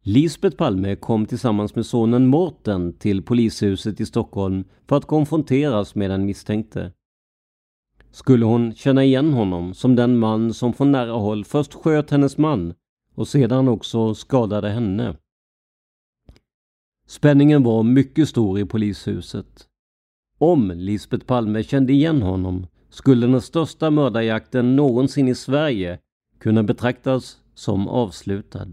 Lisbet 0.03 0.58
Palme 0.58 0.96
kom 0.96 1.25
tillsammans 1.25 1.75
med 1.75 1.86
sonen 1.86 2.27
Morten 2.27 2.93
till 2.93 3.24
polishuset 3.24 4.01
i 4.01 4.05
Stockholm 4.05 4.63
för 4.88 4.98
att 4.98 5.05
konfronteras 5.05 5.96
med 5.96 6.10
den 6.10 6.25
misstänkte. 6.25 6.91
Skulle 8.12 8.46
hon 8.46 8.75
känna 8.75 9.03
igen 9.03 9.34
honom 9.34 9.74
som 9.74 9.96
den 9.96 10.17
man 10.17 10.53
som 10.53 10.74
från 10.74 10.91
nära 10.91 11.12
håll 11.12 11.46
först 11.46 11.74
sköt 11.74 12.12
hennes 12.12 12.38
man 12.38 12.74
och 13.15 13.27
sedan 13.27 13.67
också 13.67 14.15
skadade 14.15 14.70
henne? 14.70 15.15
Spänningen 17.07 17.63
var 17.63 17.83
mycket 17.83 18.29
stor 18.29 18.60
i 18.60 18.65
polishuset. 18.65 19.67
Om 20.38 20.72
Lisbet 20.75 21.27
Palme 21.27 21.63
kände 21.63 21.93
igen 21.93 22.22
honom 22.22 22.67
skulle 22.89 23.27
den 23.27 23.41
största 23.41 23.91
mördarjakten 23.91 24.75
någonsin 24.75 25.27
i 25.27 25.36
Sverige 25.36 26.00
kunna 26.39 26.63
betraktas 26.63 27.38
som 27.53 27.88
avslutad. 27.88 28.72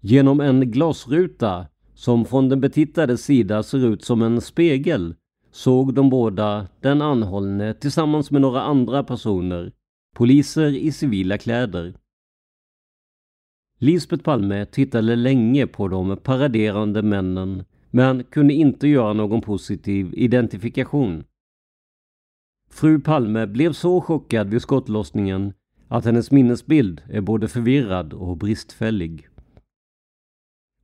Genom 0.00 0.40
en 0.40 0.70
glasruta 0.70 1.66
som 1.94 2.24
från 2.24 2.48
den 2.48 2.60
betittades 2.60 3.24
sida 3.24 3.62
ser 3.62 3.86
ut 3.86 4.04
som 4.04 4.22
en 4.22 4.40
spegel 4.40 5.14
såg 5.50 5.94
de 5.94 6.10
båda 6.10 6.68
den 6.80 7.02
anhållne 7.02 7.74
tillsammans 7.74 8.30
med 8.30 8.40
några 8.40 8.62
andra 8.62 9.04
personer, 9.04 9.72
poliser 10.14 10.76
i 10.76 10.92
civila 10.92 11.38
kläder. 11.38 11.94
Lisbet 13.82 14.24
Palme 14.24 14.66
tittade 14.66 15.16
länge 15.16 15.66
på 15.66 15.88
de 15.88 16.16
paraderande 16.16 17.02
männen 17.02 17.64
men 17.90 18.24
kunde 18.24 18.54
inte 18.54 18.88
göra 18.88 19.12
någon 19.12 19.40
positiv 19.40 20.14
identifikation. 20.14 21.24
Fru 22.70 23.00
Palme 23.00 23.46
blev 23.46 23.72
så 23.72 24.00
chockad 24.00 24.48
vid 24.50 24.62
skottlossningen 24.62 25.52
att 25.88 26.04
hennes 26.04 26.30
minnesbild 26.30 27.02
är 27.08 27.20
både 27.20 27.48
förvirrad 27.48 28.12
och 28.12 28.36
bristfällig. 28.36 29.28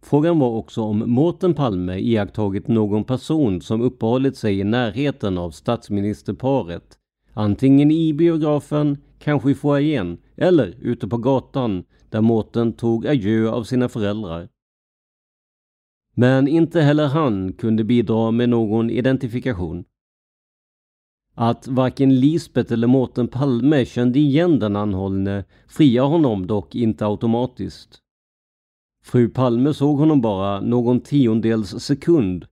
Frågan 0.02 0.38
var 0.38 0.50
också 0.50 0.82
om 0.82 0.98
Mårten 1.10 1.54
Palme 1.54 1.98
iakttagit 1.98 2.68
någon 2.68 3.04
person 3.04 3.60
som 3.60 3.80
uppehållit 3.80 4.36
sig 4.36 4.58
i 4.60 4.64
närheten 4.64 5.38
av 5.38 5.50
statsministerparet. 5.50 6.98
Antingen 7.32 7.90
i 7.90 8.14
biografen, 8.14 8.98
kanske 9.18 9.50
i 9.50 9.54
foajén 9.54 10.18
eller 10.36 10.74
ute 10.80 11.08
på 11.08 11.18
gatan 11.18 11.84
där 12.16 12.20
Mårten 12.23 12.73
tog 12.73 13.06
adjö 13.06 13.50
av 13.50 13.64
sina 13.64 13.88
föräldrar. 13.88 14.49
Men 16.14 16.49
inte 16.49 16.80
heller 16.80 17.06
han 17.06 17.52
kunde 17.52 17.85
bidra 17.85 18.30
med 18.30 18.49
någon 18.49 18.90
identifikation. 18.90 19.85
Att 21.35 21.68
varken 21.68 22.20
Lisbet 22.20 22.70
eller 22.70 22.87
Mårten 22.87 23.28
Palme 23.28 23.85
kände 23.85 24.18
igen 24.18 24.58
den 24.58 24.76
anhållne 24.76 25.44
friar 25.68 26.04
honom 26.04 26.46
dock 26.46 26.75
inte 26.75 27.06
automatiskt. 27.06 28.00
Fru 29.04 29.28
Palme 29.28 29.75
såg 29.75 29.99
honom 29.99 30.20
bara 30.20 30.61
någon 30.61 31.00
tiondels 31.00 31.80
sekund 31.80 32.46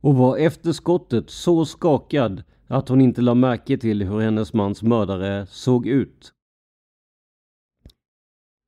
och 0.00 0.14
var 0.14 0.36
efter 0.36 0.72
skottet 0.72 1.30
så 1.30 1.64
skakad 1.64 2.42
att 2.66 2.88
hon 2.88 3.00
inte 3.00 3.20
la 3.20 3.34
märke 3.34 3.78
till 3.78 4.02
hur 4.02 4.20
hennes 4.20 4.52
mans 4.52 4.82
mördare 4.82 5.46
såg 5.46 5.86
ut. 5.86 6.32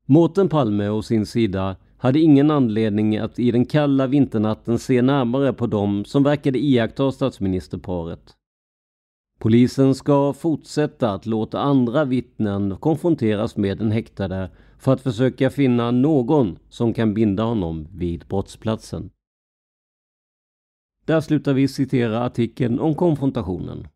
Mårten 0.06 0.48
Palme 0.48 0.88
å 0.88 1.02
sin 1.02 1.26
sida 1.26 1.76
hade 1.98 2.20
ingen 2.20 2.50
anledning 2.50 3.16
att 3.18 3.38
i 3.38 3.50
den 3.50 3.64
kalla 3.64 4.06
vinternatten 4.06 4.78
se 4.78 5.02
närmare 5.02 5.52
på 5.52 5.66
dem 5.66 6.04
som 6.04 6.22
verkade 6.22 6.58
iaktta 6.58 7.12
statsministerparet. 7.12 8.36
Polisen 9.38 9.94
ska 9.94 10.32
fortsätta 10.32 11.10
att 11.10 11.26
låta 11.26 11.60
andra 11.60 12.04
vittnen 12.04 12.76
konfronteras 12.76 13.56
med 13.56 13.78
den 13.78 13.90
häktade 13.90 14.50
för 14.78 14.92
att 14.92 15.00
försöka 15.00 15.50
finna 15.50 15.90
någon 15.90 16.58
som 16.68 16.94
kan 16.94 17.14
binda 17.14 17.42
honom 17.42 17.88
vid 17.92 18.24
brottsplatsen. 18.28 19.10
Där 21.04 21.20
slutar 21.20 21.54
vi 21.54 21.68
citera 21.68 22.24
artikeln 22.24 22.78
om 22.80 22.94
konfrontationen. 22.94 23.88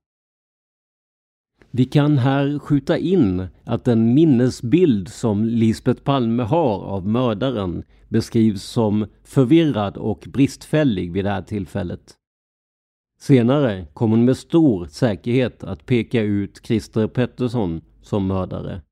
Vi 1.72 1.84
kan 1.84 2.18
här 2.18 2.58
skjuta 2.58 2.98
in 2.98 3.46
att 3.64 3.84
den 3.84 4.14
minnesbild 4.14 5.08
som 5.08 5.44
Lisbet 5.44 6.04
Palme 6.04 6.42
har 6.42 6.80
av 6.84 7.06
mördaren 7.06 7.84
beskrivs 8.08 8.62
som 8.62 9.06
förvirrad 9.24 9.96
och 9.96 10.26
bristfällig 10.28 11.12
vid 11.12 11.24
det 11.24 11.30
här 11.30 11.42
tillfället. 11.42 12.14
Senare 13.20 13.86
kommer 13.92 14.16
hon 14.16 14.24
med 14.24 14.36
stor 14.36 14.86
säkerhet 14.86 15.64
att 15.64 15.86
peka 15.86 16.22
ut 16.22 16.60
Christer 16.66 17.06
Pettersson 17.06 17.80
som 18.02 18.26
mördare. 18.26 18.82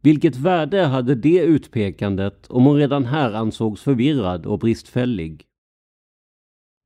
Vilket 0.00 0.36
värde 0.36 0.84
hade 0.84 1.14
det 1.14 1.38
utpekandet 1.38 2.46
om 2.46 2.64
hon 2.64 2.76
redan 2.76 3.04
här 3.04 3.32
ansågs 3.32 3.82
förvirrad 3.82 4.46
och 4.46 4.58
bristfällig? 4.58 5.44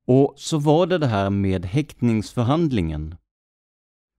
Och 0.07 0.35
så 0.37 0.59
var 0.59 0.87
det 0.87 0.99
det 0.99 1.07
här 1.07 1.31
med 1.31 1.65
häktningsförhandlingen. 1.65 3.15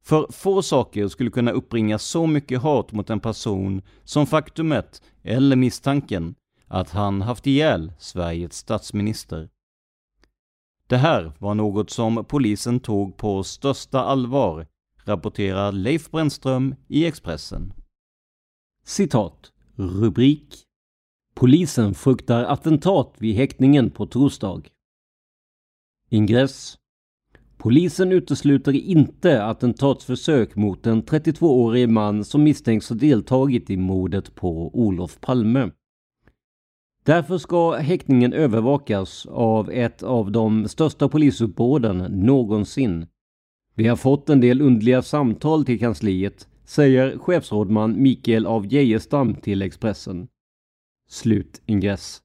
För 0.03 0.27
få 0.31 0.61
saker 0.61 1.07
skulle 1.07 1.29
kunna 1.29 1.51
uppbringa 1.51 1.99
så 1.99 2.27
mycket 2.27 2.61
hat 2.61 2.91
mot 2.91 3.09
en 3.09 3.19
person 3.19 3.81
som 4.03 4.25
faktumet, 4.25 5.01
eller 5.23 5.55
misstanken, 5.55 6.35
att 6.67 6.89
han 6.89 7.21
haft 7.21 7.47
ihjäl 7.47 7.93
Sveriges 7.99 8.53
statsminister. 8.53 9.49
Det 10.87 10.97
här 10.97 11.31
var 11.39 11.55
något 11.55 11.89
som 11.89 12.25
polisen 12.25 12.79
tog 12.79 13.17
på 13.17 13.43
största 13.43 13.99
allvar, 13.99 14.67
rapporterar 15.03 15.71
Leif 15.71 16.11
Brännström 16.11 16.75
i 16.87 17.05
Expressen. 17.05 17.73
Citat. 18.83 19.51
Rubrik. 19.75 20.63
Polisen 21.33 21.93
fruktar 21.93 22.43
attentat 22.43 23.15
vid 23.17 23.35
häktningen 23.35 23.91
på 23.91 24.05
torsdag. 24.05 24.61
Ingress. 26.09 26.77
Polisen 27.59 28.11
utesluter 28.11 28.71
inte 28.71 29.43
attentatsförsök 29.43 30.55
mot 30.55 30.87
en 30.87 31.03
32-årig 31.03 31.89
man 31.89 32.23
som 32.23 32.43
misstänks 32.43 32.89
ha 32.89 32.95
deltagit 32.95 33.69
i 33.69 33.77
mordet 33.77 34.35
på 34.35 34.69
Olof 34.73 35.19
Palme. 35.21 35.71
Därför 37.03 37.37
ska 37.37 37.75
häktningen 37.75 38.33
övervakas 38.33 39.25
av 39.25 39.71
ett 39.71 40.03
av 40.03 40.31
de 40.31 40.67
största 40.67 41.09
polisuppbåden 41.09 41.97
någonsin. 41.97 43.07
Vi 43.75 43.87
har 43.87 43.95
fått 43.95 44.29
en 44.29 44.41
del 44.41 44.61
undliga 44.61 45.01
samtal 45.01 45.65
till 45.65 45.79
kansliet, 45.79 46.47
säger 46.65 47.17
chefsrådman 47.17 48.01
Mikael 48.01 48.45
av 48.45 48.73
Geijerstam 48.73 49.35
till 49.35 49.61
Expressen. 49.61 50.27
Slut 51.09 51.61
ingress. 51.65 52.21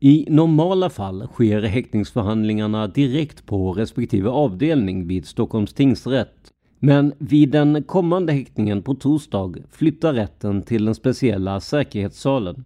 I 0.00 0.26
normala 0.30 0.90
fall 0.90 1.26
sker 1.26 1.62
häktningsförhandlingarna 1.62 2.86
direkt 2.86 3.46
på 3.46 3.72
respektive 3.72 4.30
avdelning 4.30 5.06
vid 5.06 5.26
Stockholms 5.26 5.74
tingsrätt. 5.74 6.52
Men 6.78 7.12
vid 7.18 7.50
den 7.50 7.82
kommande 7.82 8.32
häktningen 8.32 8.82
på 8.82 8.94
torsdag 8.94 9.54
flyttar 9.70 10.12
rätten 10.12 10.62
till 10.62 10.84
den 10.84 10.94
speciella 10.94 11.60
säkerhetssalen. 11.60 12.64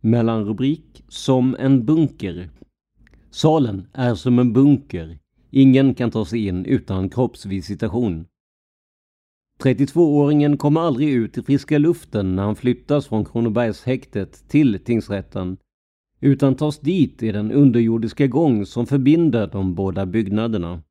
Mellanrubrik 0.00 1.04
Som 1.08 1.56
en 1.58 1.84
bunker. 1.84 2.50
Salen 3.30 3.86
är 3.92 4.14
som 4.14 4.38
en 4.38 4.52
bunker. 4.52 5.18
Ingen 5.50 5.94
kan 5.94 6.10
ta 6.10 6.24
sig 6.24 6.46
in 6.46 6.64
utan 6.64 7.10
kroppsvisitation. 7.10 8.26
32-åringen 9.62 10.56
kommer 10.56 10.80
aldrig 10.80 11.08
ut 11.08 11.38
i 11.38 11.42
friska 11.42 11.78
luften 11.78 12.36
när 12.36 12.42
han 12.42 12.56
flyttas 12.56 13.06
från 13.06 13.24
Kronobergshäktet 13.24 14.48
till 14.48 14.78
tingsrätten 14.84 15.56
utan 16.22 16.54
tas 16.54 16.78
dit 16.78 17.22
i 17.22 17.32
den 17.32 17.52
underjordiska 17.52 18.26
gång 18.26 18.66
som 18.66 18.86
förbinder 18.86 19.46
de 19.46 19.74
båda 19.74 20.06
byggnaderna. 20.06 20.82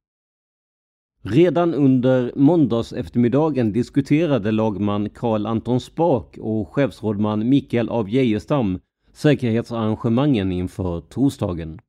Redan 1.24 1.74
under 1.74 2.32
måndags 2.36 2.94
eftermiddagen 2.94 3.72
diskuterade 3.74 4.52
lagman 4.52 5.10
Karl 5.10 5.46
Anton 5.46 5.80
Spak 5.80 6.38
och 6.38 6.74
chefsrådman 6.74 7.50
Mikael 7.50 7.90
av 7.90 8.10
Geijerstam 8.10 8.80
säkerhetsarrangemangen 9.14 10.52
inför 10.52 11.02
torsdagen. 11.02 11.80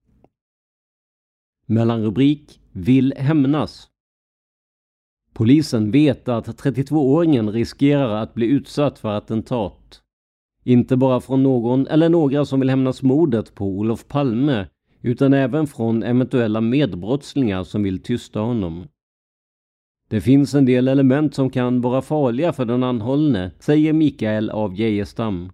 Mellanrubrik 1.67 2.61
Vill 2.73 3.15
hämnas. 3.17 3.89
Polisen 5.33 5.91
vet 5.91 6.29
att 6.29 6.47
32-åringen 6.47 7.53
riskerar 7.53 8.23
att 8.23 8.35
bli 8.35 8.47
utsatt 8.47 8.99
för 8.99 9.09
attentat. 9.09 10.02
Inte 10.65 10.97
bara 10.97 11.21
från 11.21 11.43
någon 11.43 11.87
eller 11.87 12.09
några 12.09 12.45
som 12.45 12.61
vill 12.61 12.71
hämnas 12.71 13.03
mordet 13.03 13.55
på 13.55 13.65
Olof 13.67 14.09
Palme 14.09 14.67
utan 15.01 15.33
även 15.33 15.67
från 15.67 16.03
eventuella 16.03 16.61
medbrottslingar 16.61 17.65
som 17.65 17.83
vill 17.83 18.03
tysta 18.03 18.41
honom. 18.41 18.85
Det 20.09 20.21
finns 20.21 20.55
en 20.55 20.65
del 20.65 20.89
element 20.89 21.35
som 21.35 21.51
kan 21.51 21.81
vara 21.81 22.03
farliga 22.03 22.53
för 22.53 22.65
den 22.65 22.83
anhållne, 22.83 23.51
säger 23.59 23.93
Mikael 23.93 24.51
av 24.51 24.75
Geijerstam. 24.75 25.53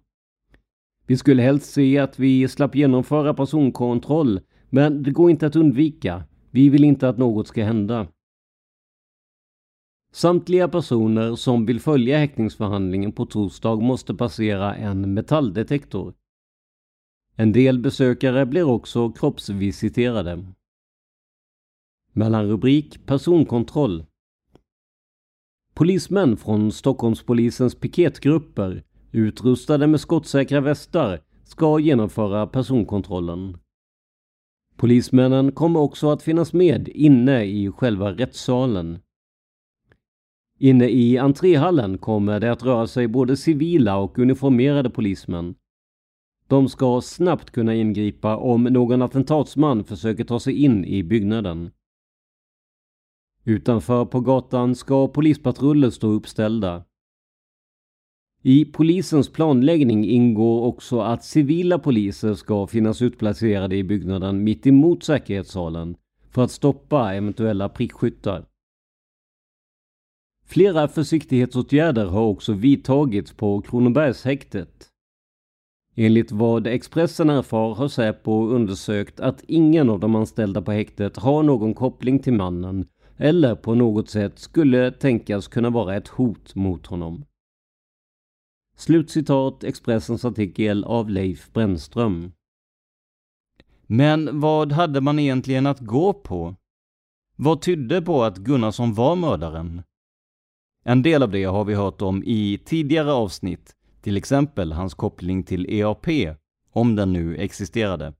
Vi 1.07 1.17
skulle 1.17 1.41
helst 1.41 1.73
se 1.73 1.99
att 1.99 2.19
vi 2.19 2.47
slapp 2.47 2.75
genomföra 2.75 3.33
personkontroll, 3.33 4.39
men 4.69 5.03
det 5.03 5.11
går 5.11 5.31
inte 5.31 5.47
att 5.47 5.55
undvika. 5.55 6.23
Vi 6.51 6.69
vill 6.69 6.83
inte 6.83 7.09
att 7.09 7.17
något 7.17 7.47
ska 7.47 7.63
hända. 7.63 8.07
Samtliga 10.11 10.67
personer 10.67 11.35
som 11.35 11.65
vill 11.65 11.79
följa 11.79 12.17
häktningsförhandlingen 12.17 13.11
på 13.11 13.25
torsdag 13.25 13.75
måste 13.75 14.13
passera 14.15 14.75
en 14.75 15.13
metalldetektor. 15.13 16.13
En 17.35 17.51
del 17.51 17.79
besökare 17.79 18.45
blir 18.45 18.63
också 18.63 19.11
kroppsvisiterade. 19.11 20.45
Mellanrubrik 22.13 23.05
Personkontroll 23.05 24.05
Polismän 25.73 26.37
från 26.37 26.71
Stockholmspolisens 26.71 27.75
piketgrupper 27.75 28.83
utrustade 29.11 29.87
med 29.87 29.99
skottsäkra 29.99 30.61
västar 30.61 31.21
ska 31.43 31.79
genomföra 31.79 32.47
personkontrollen. 32.47 33.57
Polismännen 34.75 35.51
kommer 35.51 35.79
också 35.79 36.09
att 36.09 36.23
finnas 36.23 36.53
med 36.53 36.87
inne 36.87 37.43
i 37.43 37.71
själva 37.71 38.11
rättssalen. 38.11 38.99
Inne 40.61 40.89
i 40.89 41.17
entréhallen 41.17 41.97
kommer 41.97 42.39
det 42.39 42.51
att 42.51 42.63
röra 42.63 42.87
sig 42.87 43.07
både 43.07 43.37
civila 43.37 43.97
och 43.97 44.19
uniformerade 44.19 44.89
polismän. 44.89 45.55
De 46.47 46.69
ska 46.69 47.01
snabbt 47.01 47.51
kunna 47.51 47.75
ingripa 47.75 48.37
om 48.37 48.63
någon 48.63 49.01
attentatsman 49.01 49.83
försöker 49.83 50.23
ta 50.23 50.39
sig 50.39 50.63
in 50.63 50.85
i 50.85 51.03
byggnaden. 51.03 51.71
Utanför 53.43 54.05
på 54.05 54.19
gatan 54.19 54.75
ska 54.75 55.07
polispatruller 55.07 55.89
stå 55.89 56.07
uppställda. 56.07 56.83
I 58.43 58.65
polisens 58.65 59.29
planläggning 59.29 60.05
ingår 60.05 60.65
också 60.65 60.99
att 60.99 61.23
civila 61.23 61.79
poliser 61.79 62.33
ska 62.33 62.67
finnas 62.67 63.01
utplacerade 63.01 63.75
i 63.75 63.83
byggnaden 63.83 64.43
mitt 64.43 64.67
emot 64.67 65.03
säkerhetssalen 65.03 65.95
för 66.31 66.43
att 66.43 66.51
stoppa 66.51 67.13
eventuella 67.13 67.69
prickskyttar. 67.69 68.48
Flera 70.51 70.87
försiktighetsåtgärder 70.87 72.05
har 72.05 72.21
också 72.21 72.53
vidtagits 72.53 73.33
på 73.33 73.61
Kronobergshäktet. 73.61 74.87
Enligt 75.95 76.31
vad 76.31 76.67
Expressen 76.67 77.29
erfar 77.29 77.75
har 77.75 77.87
Säpo 77.87 78.47
undersökt 78.47 79.19
att 79.19 79.43
ingen 79.47 79.89
av 79.89 79.99
de 79.99 80.15
anställda 80.15 80.61
på 80.61 80.71
häktet 80.71 81.17
har 81.17 81.43
någon 81.43 81.73
koppling 81.73 82.19
till 82.19 82.33
mannen 82.33 82.87
eller 83.17 83.55
på 83.55 83.75
något 83.75 84.09
sätt 84.09 84.39
skulle 84.39 84.91
tänkas 84.91 85.47
kunna 85.47 85.69
vara 85.69 85.95
ett 85.95 86.07
hot 86.07 86.55
mot 86.55 86.87
honom. 86.87 87.25
Slutcitat 88.75 89.63
Expressens 89.63 90.25
artikel 90.25 90.83
av 90.83 91.09
Leif 91.09 91.53
Brännström. 91.53 92.31
Men 93.87 94.39
vad 94.39 94.71
hade 94.71 95.01
man 95.01 95.19
egentligen 95.19 95.65
att 95.65 95.79
gå 95.79 96.13
på? 96.13 96.55
Vad 97.35 97.61
tydde 97.61 98.01
på 98.01 98.23
att 98.23 98.37
Gunnarsson 98.37 98.93
var 98.93 99.15
mördaren? 99.15 99.81
En 100.89 101.01
del 101.01 101.23
av 101.23 101.31
det 101.31 101.43
har 101.43 101.65
vi 101.65 101.73
hört 101.73 102.01
om 102.01 102.23
i 102.23 102.57
tidigare 102.65 103.11
avsnitt, 103.11 103.75
till 104.01 104.17
exempel 104.17 104.71
hans 104.71 104.93
koppling 104.93 105.43
till 105.43 105.65
EAP, 105.69 106.07
om 106.71 106.95
den 106.95 107.13
nu 107.13 107.37
existerade. 107.37 108.13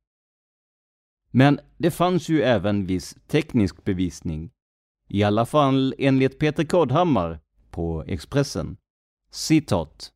Men 1.32 1.60
det 1.78 1.92
fanns 1.92 2.30
ju 2.30 2.42
även 2.42 2.86
viss 2.86 3.18
teknisk 3.28 3.84
bevisning. 3.84 4.52
I 5.08 5.24
alla 5.24 5.46
fall 5.46 5.96
enligt 5.98 6.40
Peter 6.40 6.64
Kodhammar 6.64 7.40
på 7.72 8.04
Expressen. 8.08 8.78
Citat. 9.32 10.12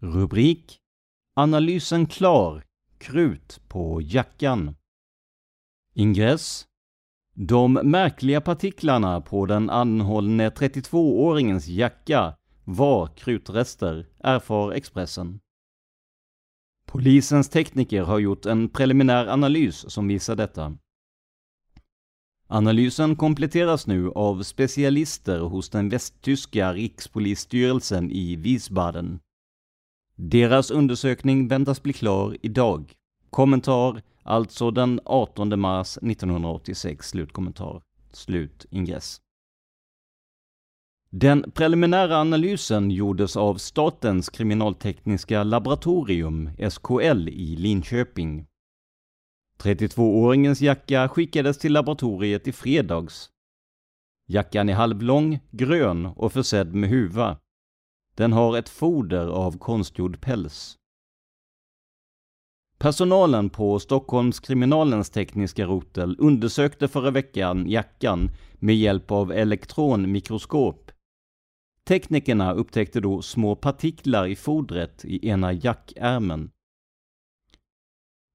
Rubrik 0.00 0.78
Analysen 1.36 2.06
klar. 2.06 2.64
Krut 2.98 3.60
på 3.68 4.00
jackan. 4.02 4.76
Ingress 5.94 6.66
de 7.36 7.72
märkliga 7.72 8.40
partiklarna 8.40 9.20
på 9.20 9.46
den 9.46 9.70
anhållne 9.70 10.50
32-åringens 10.50 11.68
jacka 11.68 12.34
var 12.64 13.06
krutrester, 13.06 14.06
erfar 14.18 14.72
Expressen. 14.72 15.40
Polisens 16.86 17.48
tekniker 17.48 18.02
har 18.02 18.18
gjort 18.18 18.46
en 18.46 18.68
preliminär 18.68 19.26
analys 19.26 19.90
som 19.90 20.08
visar 20.08 20.36
detta. 20.36 20.76
Analysen 22.46 23.16
kompletteras 23.16 23.86
nu 23.86 24.10
av 24.10 24.42
specialister 24.42 25.38
hos 25.40 25.70
den 25.70 25.88
västtyska 25.88 26.72
rikspolisstyrelsen 26.72 28.10
i 28.10 28.36
Wiesbaden. 28.36 29.20
Deras 30.16 30.70
undersökning 30.70 31.48
väntas 31.48 31.82
bli 31.82 31.92
klar 31.92 32.36
idag. 32.42 32.92
Kommentar, 33.30 34.02
alltså 34.24 34.70
den 34.70 35.00
18 35.04 35.60
mars 35.60 35.96
1986, 35.96 37.08
slutkommentar. 37.08 37.82
Slut 38.12 38.66
ingress. 38.70 39.20
Den 41.10 41.50
preliminära 41.50 42.16
analysen 42.16 42.90
gjordes 42.90 43.36
av 43.36 43.54
Statens 43.54 44.28
kriminaltekniska 44.28 45.42
laboratorium, 45.42 46.50
SKL, 46.70 47.28
i 47.28 47.56
Linköping. 47.56 48.46
32-åringens 49.58 50.62
jacka 50.62 51.08
skickades 51.08 51.58
till 51.58 51.72
laboratoriet 51.72 52.48
i 52.48 52.52
fredags. 52.52 53.30
Jackan 54.26 54.68
är 54.68 54.74
halvlång, 54.74 55.40
grön 55.50 56.06
och 56.06 56.32
försedd 56.32 56.74
med 56.74 56.90
huva. 56.90 57.38
Den 58.14 58.32
har 58.32 58.58
ett 58.58 58.68
foder 58.68 59.26
av 59.26 59.58
konstgjord 59.58 60.20
päls. 60.20 60.76
Personalen 62.78 63.50
på 63.50 63.78
Stockholmskriminalens 63.78 65.10
tekniska 65.10 65.66
rotel 65.66 66.16
undersökte 66.18 66.88
förra 66.88 67.10
veckan 67.10 67.70
jackan 67.70 68.30
med 68.54 68.76
hjälp 68.76 69.10
av 69.10 69.32
elektronmikroskop. 69.32 70.90
Teknikerna 71.84 72.52
upptäckte 72.52 73.00
då 73.00 73.22
små 73.22 73.56
partiklar 73.56 74.26
i 74.26 74.36
fodret 74.36 75.04
i 75.04 75.28
ena 75.28 75.52
jackärmen. 75.52 76.50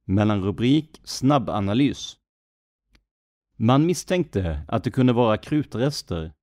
Mellanrubrik 0.06 1.02
Snabbanalys. 1.04 2.18
Man 3.56 3.86
misstänkte 3.86 4.62
att 4.68 4.84
det 4.84 4.92
kunde 4.92 5.14
vara 5.14 5.38
krutrester. 5.38 6.34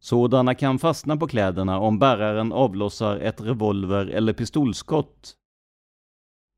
Sådana 0.00 0.54
kan 0.54 0.78
fastna 0.78 1.16
på 1.16 1.26
kläderna 1.26 1.78
om 1.78 1.98
bäraren 1.98 2.52
avlossar 2.52 3.16
ett 3.16 3.40
revolver 3.40 4.06
eller 4.06 4.32
pistolskott. 4.32 5.36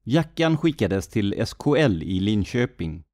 Jackan 0.09 0.57
skickades 0.57 1.09
till 1.09 1.47
SKL 1.47 2.03
i 2.03 2.21
Linköping. 2.21 3.05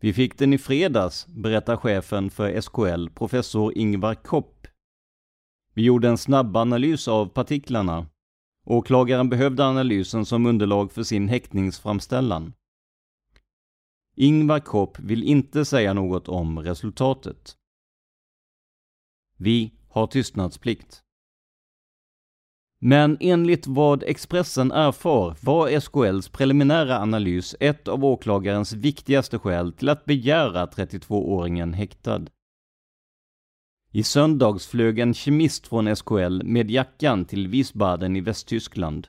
Vi 0.00 0.12
fick 0.12 0.38
den 0.38 0.52
i 0.52 0.58
fredags, 0.58 1.26
berättar 1.26 1.76
chefen 1.76 2.30
för 2.30 2.60
SKL, 2.60 3.08
professor 3.14 3.78
Ingvar 3.78 4.14
Kopp. 4.14 4.66
Vi 5.74 5.82
gjorde 5.82 6.08
en 6.08 6.18
snabbanalys 6.18 7.08
av 7.08 7.26
partiklarna 7.26 8.06
Åklagaren 8.64 9.28
behövde 9.28 9.64
analysen 9.64 10.26
som 10.26 10.46
underlag 10.46 10.92
för 10.92 11.02
sin 11.02 11.28
häktningsframställan. 11.28 12.52
Ingvar 14.16 14.60
Kopp 14.60 14.98
vill 14.98 15.22
inte 15.22 15.64
säga 15.64 15.94
något 15.94 16.28
om 16.28 16.58
resultatet. 16.58 17.56
Vi 19.36 19.74
har 19.88 20.06
tystnadsplikt. 20.06 21.02
Men 22.82 23.16
enligt 23.20 23.66
vad 23.66 24.02
Expressen 24.02 24.72
erfar 24.72 25.36
var 25.40 25.80
SKLs 25.80 26.28
preliminära 26.28 26.98
analys 26.98 27.56
ett 27.60 27.88
av 27.88 28.04
åklagarens 28.04 28.72
viktigaste 28.72 29.38
skäl 29.38 29.72
till 29.72 29.88
att 29.88 30.04
begära 30.04 30.66
32-åringen 30.66 31.72
häktad. 31.72 32.26
I 33.92 34.02
söndags 34.02 34.66
flög 34.66 34.98
en 34.98 35.14
kemist 35.14 35.66
från 35.66 35.96
SKL 35.96 36.42
med 36.44 36.70
jackan 36.70 37.24
till 37.24 37.48
Wiesbaden 37.48 38.16
i 38.16 38.20
Västtyskland. 38.20 39.08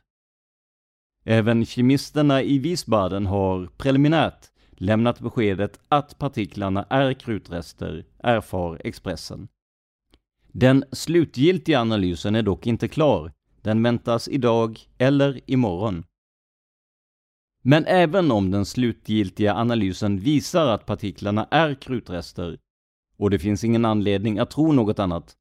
Även 1.23 1.65
kemisterna 1.65 2.43
i 2.43 2.59
Wiesbaden 2.59 3.25
har 3.25 3.69
preliminärt 3.77 4.51
lämnat 4.71 5.19
beskedet 5.19 5.79
att 5.87 6.17
partiklarna 6.17 6.85
är 6.89 7.13
krutrester, 7.13 8.05
erfar 8.19 8.81
Expressen. 8.83 9.47
Den 10.47 10.83
slutgiltiga 10.91 11.81
analysen 11.81 12.35
är 12.35 12.43
dock 12.43 12.67
inte 12.67 12.87
klar. 12.87 13.31
Den 13.61 13.83
väntas 13.83 14.27
idag 14.27 14.79
eller 14.97 15.41
imorgon. 15.45 16.03
Men 17.63 17.85
även 17.85 18.31
om 18.31 18.51
den 18.51 18.65
slutgiltiga 18.65 19.55
analysen 19.55 20.19
visar 20.19 20.67
att 20.67 20.85
partiklarna 20.85 21.47
är 21.51 21.73
krutrester 21.73 22.57
och 23.17 23.29
det 23.29 23.39
finns 23.39 23.63
ingen 23.63 23.85
anledning 23.85 24.39
att 24.39 24.51
tro 24.51 24.71
något 24.71 24.99
annat, 24.99 25.35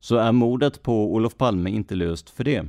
så 0.00 0.16
är 0.16 0.32
mordet 0.32 0.82
på 0.82 1.14
Olof 1.14 1.36
Palme 1.36 1.70
inte 1.70 1.94
löst 1.94 2.30
för 2.30 2.44
det. 2.44 2.66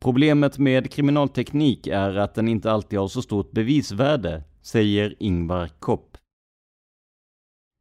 Problemet 0.00 0.58
med 0.58 0.90
kriminalteknik 0.90 1.86
är 1.86 2.16
att 2.16 2.34
den 2.34 2.48
inte 2.48 2.72
alltid 2.72 2.98
har 2.98 3.08
så 3.08 3.22
stort 3.22 3.52
bevisvärde, 3.52 4.44
säger 4.62 5.16
Ingvar 5.18 5.68
Kopp. 5.78 6.16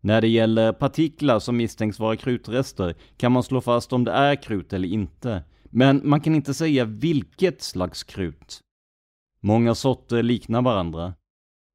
När 0.03 0.21
det 0.21 0.27
gäller 0.27 0.73
partiklar 0.73 1.39
som 1.39 1.57
misstänks 1.57 1.99
vara 1.99 2.15
krutrester 2.15 2.95
kan 3.17 3.31
man 3.31 3.43
slå 3.43 3.61
fast 3.61 3.93
om 3.93 4.03
det 4.03 4.11
är 4.11 4.35
krut 4.35 4.73
eller 4.73 4.87
inte, 4.87 5.43
men 5.71 6.01
man 6.03 6.21
kan 6.21 6.36
inte 6.36 6.53
säga 6.53 6.86
vilket 6.86 7.62
slags 7.62 8.03
krut. 8.03 8.62
Många 9.39 9.75
sorter 9.75 10.23
liknar 10.23 10.62
varandra. 10.62 11.13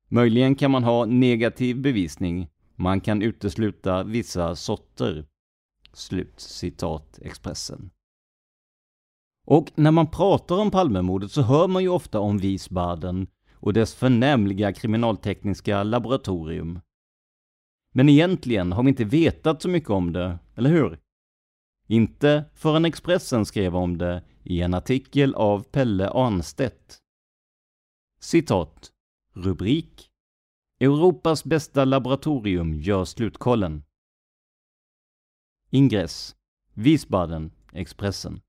Möjligen 0.09 0.55
kan 0.55 0.71
man 0.71 0.85
ha 0.85 1.05
negativ 1.05 1.81
bevisning, 1.81 2.49
man 2.75 3.01
kan 3.01 3.23
utesluta 3.23 4.05
vissa 4.05 4.57
sorter. 4.57 5.27
Slut 5.93 6.41
citat 6.41 7.19
Expressen. 7.23 7.91
Och 9.47 9.73
när 9.75 9.91
man 9.91 10.11
pratar 10.11 10.57
om 10.57 10.71
Palmemordet 10.71 11.33
så 11.33 11.43
hör 11.43 11.69
man 11.69 11.83
ju 11.83 11.89
ofta 11.89 12.21
om 12.21 12.39
Wiesbaden 12.39 13.27
och 13.53 13.73
dess 13.73 13.95
förnämliga 13.95 14.73
kriminaltekniska 14.73 15.83
laboratorium. 15.83 16.81
Men 17.93 18.09
egentligen 18.09 18.73
har 18.73 18.83
vi 18.83 18.89
inte 18.89 19.05
vetat 19.05 19.63
så 19.63 19.69
mycket 19.69 19.91
om 19.91 20.13
det, 20.13 20.39
eller 20.55 20.71
hur? 20.71 20.99
Inte 21.87 22.45
förrän 22.55 22.85
Expressen 22.85 23.47
skrev 23.47 23.77
om 23.77 23.99
det 23.99 24.23
i 24.43 24.63
en 24.63 24.75
artikel 24.75 25.35
av 25.35 25.63
Pelle 25.63 26.11
Anstedt. 26.11 26.99
Citat. 28.21 28.93
Rubrik 29.33 30.11
Europas 30.81 31.45
bästa 31.45 31.85
laboratorium 31.85 32.75
gör 32.75 33.05
slutkollen. 33.05 33.83
Ingress 35.71 36.37
Wiesbaden, 36.75 37.51
Expressen. 37.73 38.41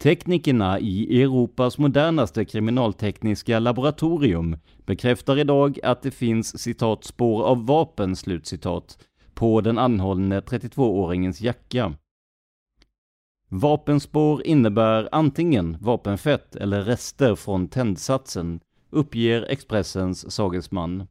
Teknikerna 0.00 0.80
i 0.80 1.22
Europas 1.22 1.78
modernaste 1.78 2.44
kriminaltekniska 2.44 3.58
laboratorium 3.58 4.56
bekräftar 4.86 5.38
idag 5.38 5.78
att 5.82 6.02
det 6.02 6.10
finns 6.10 6.62
citat 6.62 7.04
spår 7.04 7.42
av 7.42 7.66
vapen 7.66 8.16
slutcitat 8.16 8.98
på 9.40 9.60
den 9.60 9.78
anhållne 9.78 10.40
32-åringens 10.40 11.42
jacka. 11.42 11.94
Vapenspår 13.48 14.46
innebär 14.46 15.08
antingen 15.12 15.76
vapenfett 15.80 16.56
eller 16.56 16.82
rester 16.82 17.34
från 17.34 17.68
tändsatsen 17.68 18.60
uppger 18.90 19.42
Expressens 19.42 20.32
sagesman. 20.32 21.06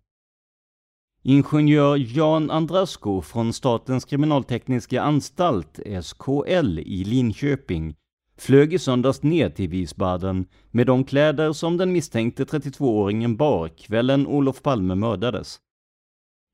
Ingenjör 1.24 2.18
Jan 2.18 2.52
Andrasko 2.52 3.22
från 3.22 3.54
Statens 3.54 4.06
kriminaltekniska 4.06 5.02
anstalt, 5.02 5.80
SKL, 6.04 6.80
i 6.80 7.04
Linköping 7.04 7.96
flög 8.38 8.74
i 8.74 8.80
söndags 8.80 9.24
ner 9.24 9.50
till 9.50 9.70
Wiesbaden 9.70 10.46
med 10.72 10.88
de 10.88 11.04
kläder 11.04 11.54
som 11.54 11.78
den 11.78 11.92
misstänkte 11.92 12.44
32-åringen 12.44 13.38
bar 13.38 13.68
kvällen 13.68 14.28
Olof 14.28 14.62
Palme 14.62 14.96
mördades. 14.96 15.60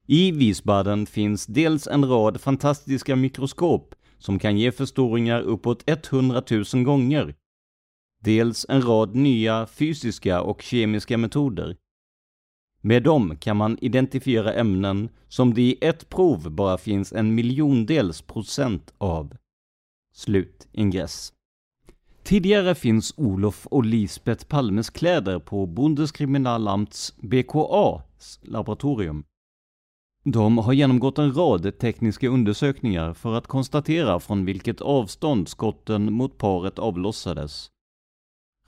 I 0.07 0.31
Wiesbaden 0.31 1.05
finns 1.05 1.45
dels 1.45 1.87
en 1.87 2.05
rad 2.05 2.41
fantastiska 2.41 3.15
mikroskop 3.15 3.95
som 4.17 4.39
kan 4.39 4.57
ge 4.57 4.71
förstoringar 4.71 5.41
uppåt 5.41 5.83
100 5.85 6.43
000 6.73 6.83
gånger 6.83 7.35
dels 8.25 8.65
en 8.69 8.81
rad 8.81 9.15
nya 9.15 9.67
fysiska 9.67 10.41
och 10.41 10.61
kemiska 10.61 11.17
metoder. 11.17 11.77
Med 12.81 13.03
dem 13.03 13.37
kan 13.37 13.57
man 13.57 13.77
identifiera 13.81 14.53
ämnen 14.53 15.09
som 15.27 15.53
det 15.53 15.61
i 15.61 15.77
ett 15.81 16.09
prov 16.09 16.51
bara 16.51 16.77
finns 16.77 17.13
en 17.13 17.35
miljondels 17.35 18.21
procent 18.21 18.93
av. 18.97 19.37
Slut 20.13 20.67
ingress. 20.71 21.33
Tidigare 22.23 22.75
finns 22.75 23.13
Olof 23.17 23.67
och 23.67 23.85
Lisbeth 23.85 24.45
Palmes 24.45 24.89
kläder 24.89 25.39
på 25.39 25.65
Bundeskriminalamts 25.65 27.13
BKAs 27.17 28.39
laboratorium. 28.43 29.23
De 30.27 30.57
har 30.57 30.73
genomgått 30.73 31.17
en 31.17 31.33
rad 31.33 31.79
tekniska 31.79 32.27
undersökningar 32.27 33.13
för 33.13 33.33
att 33.33 33.47
konstatera 33.47 34.19
från 34.19 34.45
vilket 34.45 34.81
avstånd 34.81 35.47
skotten 35.47 36.13
mot 36.13 36.37
paret 36.37 36.79
avlossades. 36.79 37.69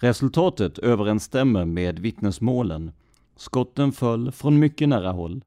Resultatet 0.02 0.78
överensstämmer 0.78 1.66
med 1.66 2.00
vittnesmålen. 2.00 2.92
Skotten 3.36 3.92
föll 3.92 4.32
från 4.32 4.60
mycket 4.60 4.90
nära 4.90 5.12
håll. 5.12 5.44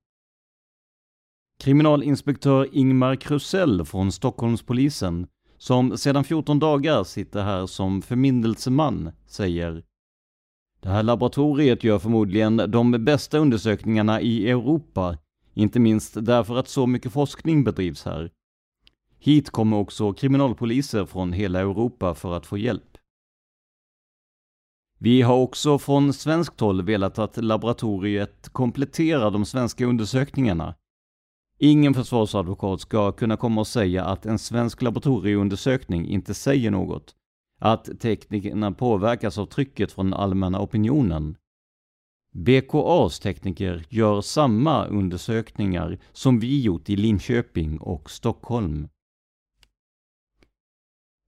Kriminalinspektör 1.61 2.69
Ingmar 2.73 3.17
Krusell 3.17 3.85
från 3.85 4.13
Stockholmspolisen, 4.13 5.27
som 5.59 5.99
sedan 5.99 6.25
14 6.25 6.59
dagar 6.59 7.05
sitter 7.05 7.43
här 7.43 7.67
som 7.67 8.03
förmindelseman, 8.03 9.11
säger 9.27 9.83
Det 10.81 10.89
här 10.89 11.03
laboratoriet 11.03 11.85
gör 11.85 11.99
förmodligen 11.99 12.57
de 12.57 13.05
bästa 13.05 13.39
undersökningarna 13.39 14.21
i 14.21 14.51
Europa, 14.51 15.17
inte 15.55 15.81
minst 15.81 16.27
därför 16.27 16.57
att 16.57 16.69
så 16.69 16.87
mycket 16.87 17.13
forskning 17.13 17.65
bedrivs 17.65 18.05
här. 18.05 18.31
Hit 19.19 19.51
kommer 19.51 19.77
också 19.77 20.13
kriminalpoliser 20.13 21.07
från 21.07 21.33
hela 21.33 21.61
Europa 21.61 22.15
för 22.15 22.37
att 22.37 22.47
få 22.47 22.59
hjälp. 22.59 22.99
Vi 24.99 25.23
har 25.23 25.37
också 25.37 25.79
från 25.79 26.13
svenskt 26.13 26.61
håll 26.61 26.83
velat 26.83 27.19
att 27.19 27.37
laboratoriet 27.37 28.49
kompletterar 28.49 29.31
de 29.31 29.45
svenska 29.45 29.87
undersökningarna 29.87 30.75
Ingen 31.63 31.95
försvarsadvokat 31.95 32.81
ska 32.81 33.13
kunna 33.13 33.37
komma 33.37 33.61
och 33.61 33.67
säga 33.67 34.05
att 34.05 34.27
en 34.27 34.39
svensk 34.39 34.83
laboratorieundersökning 34.83 36.07
inte 36.07 36.35
säger 36.35 36.71
något. 36.71 37.15
Att 37.61 38.01
teknikerna 38.01 38.73
påverkas 38.73 39.39
av 39.39 39.47
trycket 39.47 39.93
från 39.93 40.15
allmänna 40.15 40.61
opinionen. 40.61 41.37
BKAs 42.33 43.21
tekniker 43.21 43.85
gör 43.89 44.21
samma 44.21 44.87
undersökningar 44.87 45.99
som 46.13 46.41
vi 46.41 46.63
gjort 46.63 46.91
i 46.91 46.97
Linköping 46.97 47.79
och 47.79 48.11
Stockholm. 48.11 48.89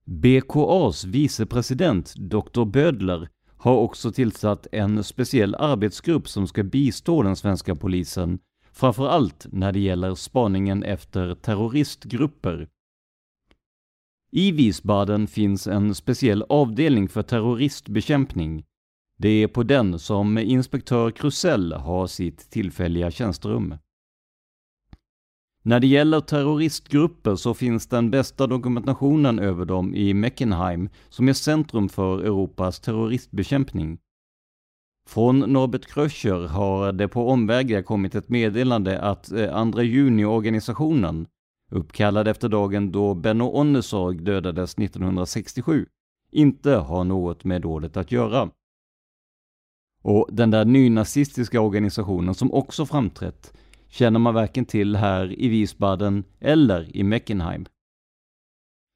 BKAs 0.05 1.05
vicepresident 1.05 2.13
Dr. 2.15 2.65
Bödler 2.65 3.29
har 3.57 3.75
också 3.75 4.11
tillsatt 4.11 4.67
en 4.71 5.03
speciell 5.03 5.55
arbetsgrupp 5.55 6.29
som 6.29 6.47
ska 6.47 6.63
bistå 6.63 7.23
den 7.23 7.35
svenska 7.35 7.75
polisen 7.75 8.39
framför 8.71 9.07
allt 9.07 9.47
när 9.51 9.71
det 9.71 9.79
gäller 9.79 10.15
spaningen 10.15 10.83
efter 10.83 11.35
terroristgrupper. 11.35 12.67
I 14.31 14.51
Wiesbaden 14.51 15.27
finns 15.27 15.67
en 15.67 15.95
speciell 15.95 16.43
avdelning 16.49 17.09
för 17.09 17.23
terroristbekämpning. 17.23 18.63
Det 19.23 19.43
är 19.43 19.47
på 19.47 19.63
den 19.63 19.99
som 19.99 20.37
inspektör 20.37 21.11
Krusell 21.11 21.73
har 21.73 22.07
sitt 22.07 22.49
tillfälliga 22.49 23.11
tjänsterum. 23.11 23.75
När 25.63 25.79
det 25.79 25.87
gäller 25.87 26.19
terroristgrupper 26.19 27.35
så 27.35 27.53
finns 27.53 27.87
den 27.87 28.11
bästa 28.11 28.47
dokumentationen 28.47 29.39
över 29.39 29.65
dem 29.65 29.95
i 29.95 30.13
Meckenheim, 30.13 30.89
som 31.09 31.29
är 31.29 31.33
centrum 31.33 31.89
för 31.89 32.19
Europas 32.19 32.79
terroristbekämpning. 32.79 33.97
Från 35.09 35.39
Norbert 35.39 35.85
Kröcher 35.85 36.47
har 36.47 36.91
det 36.91 37.07
på 37.07 37.29
omvägar 37.29 37.81
kommit 37.81 38.15
ett 38.15 38.29
meddelande 38.29 39.01
att 39.01 39.31
eh, 39.31 39.71
2 39.71 39.81
juni-organisationen, 39.81 41.27
uppkallad 41.71 42.27
efter 42.27 42.49
dagen 42.49 42.91
då 42.91 43.13
Benno 43.13 43.43
Onnesorg 43.43 44.17
dödades 44.17 44.77
1967, 44.77 45.85
inte 46.31 46.71
har 46.71 47.03
något 47.03 47.43
med 47.43 47.61
dådet 47.61 47.97
att 47.97 48.11
göra. 48.11 48.49
Och 50.03 50.29
den 50.31 50.51
där 50.51 50.65
nynazistiska 50.65 51.61
organisationen 51.61 52.35
som 52.35 52.53
också 52.53 52.85
framträtt 52.85 53.53
känner 53.89 54.19
man 54.19 54.33
varken 54.33 54.65
till 54.65 54.95
här 54.95 55.39
i 55.39 55.47
Wiesbaden 55.47 56.23
eller 56.39 56.97
i 56.97 57.03
Meckenheim. 57.03 57.65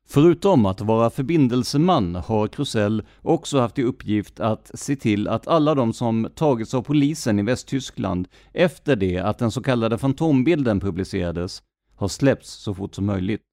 Förutom 0.09 0.65
att 0.65 0.81
vara 0.81 1.09
förbindelseman 1.09 2.15
har 2.15 2.47
Krusell 2.47 3.03
också 3.21 3.59
haft 3.59 3.79
i 3.79 3.83
uppgift 3.83 4.39
att 4.39 4.71
se 4.73 4.95
till 4.95 5.27
att 5.27 5.47
alla 5.47 5.75
de 5.75 5.93
som 5.93 6.29
tagits 6.35 6.73
av 6.73 6.81
polisen 6.81 7.39
i 7.39 7.43
Västtyskland 7.43 8.27
efter 8.53 8.95
det 8.95 9.17
att 9.17 9.37
den 9.37 9.51
så 9.51 9.63
kallade 9.63 9.97
fantombilden 9.97 10.79
publicerades 10.79 11.63
har 11.95 12.07
släppts 12.07 12.51
så 12.51 12.73
fort 12.73 12.95
som 12.95 13.05
möjligt. 13.05 13.46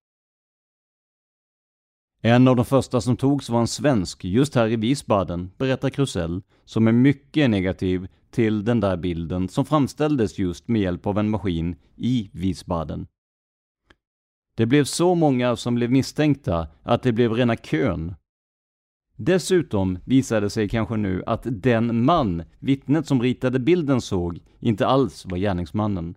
En 2.27 2.49
av 2.49 2.57
de 2.57 2.65
första 2.65 3.01
som 3.01 3.17
togs 3.17 3.51
var 3.51 3.61
en 3.61 3.67
svensk 3.67 4.25
just 4.25 4.55
här 4.55 4.69
i 4.69 4.77
Wiesbaden, 4.77 5.51
berättar 5.59 5.91
Krusell, 5.91 6.43
som 6.65 6.89
är 6.89 6.93
mycket 6.93 7.51
negativ 7.51 8.09
till 8.31 8.65
den 8.65 8.81
där 8.81 8.97
bilden 8.97 9.49
som 9.49 9.65
framställdes 9.65 10.39
just 10.39 10.69
med 10.69 10.83
hjälp 10.83 11.07
av 11.07 11.19
en 11.19 11.31
maskin 11.31 11.77
i 11.97 12.31
Wiesbaden. 12.33 13.07
Det 14.57 14.67
blev 14.67 14.85
så 14.85 15.15
många 15.15 15.57
som 15.57 15.75
blev 15.75 15.91
misstänkta 15.91 16.69
att 16.83 17.03
det 17.03 17.13
blev 17.13 17.33
rena 17.33 17.57
kön. 17.57 18.15
Dessutom 19.17 19.99
visade 20.05 20.41
det 20.41 20.51
sig 20.51 20.69
kanske 20.69 20.97
nu 20.97 21.23
att 21.27 21.43
den 21.45 22.05
man 22.05 22.43
vittnet 22.59 23.07
som 23.07 23.23
ritade 23.23 23.59
bilden 23.59 24.01
såg 24.01 24.41
inte 24.61 24.87
alls 24.87 25.27
var 25.27 25.39
gärningsmannen. 25.39 26.15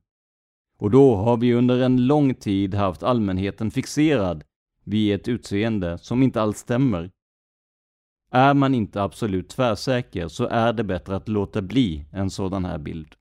Och 0.80 0.91
då 0.91 1.15
har 1.15 1.38
vi 1.38 1.54
under 1.54 1.80
en 1.80 2.08
lång 2.08 2.34
tid 2.34 2.74
haft 2.74 3.04
allmänheten 3.04 3.72
fixerad 3.72 4.43
vid 4.88 5.15
ett 5.15 5.28
utseende 5.28 5.97
som 5.97 6.23
inte 6.23 6.41
alls 6.41 6.58
stämmer. 6.58 7.12
Är 8.32 8.54
man 8.54 8.76
inte 8.76 9.02
absolut 9.02 9.50
tvärsäker 9.50 10.28
så 10.28 10.45
är 10.45 10.73
det 10.73 10.84
bättre 10.84 11.15
att 11.15 11.28
låta 11.28 11.62
bli 11.62 12.06
en 12.12 12.30
sådan 12.30 12.65
här 12.65 12.78
bild. 12.78 13.15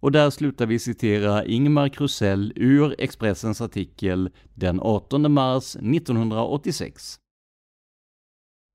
Och 0.00 0.12
där 0.12 0.30
slutar 0.30 0.66
vi 0.66 0.78
citera 0.78 1.44
Ingmar 1.44 1.88
Krusell 1.88 2.52
ur 2.56 2.94
Expressens 2.98 3.60
artikel 3.60 4.30
den 4.54 4.80
18 4.80 5.32
mars 5.32 5.76
1986. 5.76 7.18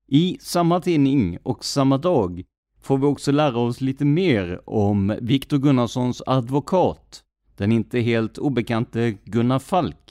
I 0.06 0.38
samma 0.40 0.80
tidning 0.80 1.38
och 1.42 1.64
samma 1.64 1.98
dag 1.98 2.44
får 2.80 2.98
vi 2.98 3.06
också 3.06 3.32
lära 3.32 3.58
oss 3.58 3.80
lite 3.80 4.04
mer 4.04 4.70
om 4.70 5.18
Viktor 5.20 5.58
Gunnarssons 5.58 6.22
advokat, 6.26 7.24
den 7.56 7.72
inte 7.72 8.00
helt 8.00 8.38
obekante 8.38 9.10
Gunnar 9.24 9.58
Falk. 9.58 10.09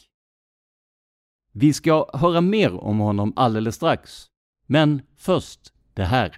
Vi 1.60 1.74
ska 1.74 2.06
höra 2.14 2.42
mer 2.42 2.84
om 2.84 3.00
honom 3.00 3.34
alldeles 3.36 3.76
strax, 3.76 4.26
men 4.68 5.02
först 5.18 5.60
det 5.94 6.04
här. 6.04 6.38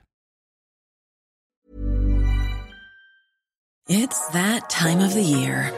It's 3.90 4.32
that 4.32 4.70
time 4.70 5.06
of 5.06 5.14
the 5.14 5.22
year. 5.22 5.72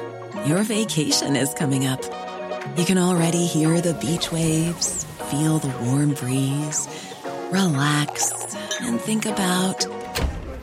Your 0.47 0.63
vacation 0.63 1.35
is 1.35 1.53
coming 1.53 1.87
up. 1.87 2.01
You 2.77 2.85
can 2.85 2.97
already 2.97 3.45
hear 3.45 3.81
the 3.81 3.93
beach 3.93 4.31
waves, 4.31 5.05
feel 5.31 5.59
the 5.59 5.85
warm 5.85 6.09
breeze, 6.09 6.87
relax, 7.51 8.31
and 8.81 8.99
think 8.99 9.25
about 9.25 9.87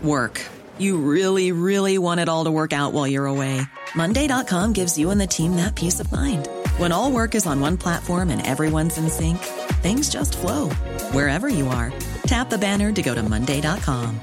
work. 0.02 0.40
You 0.78 1.12
really, 1.12 1.52
really 1.52 1.98
want 1.98 2.20
it 2.20 2.28
all 2.28 2.44
to 2.44 2.50
work 2.50 2.72
out 2.72 2.92
while 2.94 3.06
you're 3.06 3.26
away. 3.26 3.60
Monday.com 3.94 4.72
gives 4.72 4.98
you 4.98 5.10
and 5.10 5.20
the 5.20 5.26
team 5.26 5.56
that 5.56 5.74
peace 5.74 6.00
of 6.00 6.10
mind. 6.12 6.48
When 6.80 6.92
all 6.92 7.12
work 7.12 7.34
is 7.34 7.46
on 7.46 7.60
one 7.60 7.76
platform 7.76 8.30
and 8.30 8.40
everyone's 8.46 8.96
in 8.96 9.10
sync, 9.10 9.36
things 9.82 10.08
just 10.08 10.38
flow 10.38 10.70
wherever 11.12 11.46
you 11.46 11.68
are. 11.68 11.92
Tap 12.22 12.48
the 12.48 12.56
banner 12.56 12.90
to 12.90 13.02
go 13.02 13.14
to 13.14 13.22
Monday.com. 13.22 14.18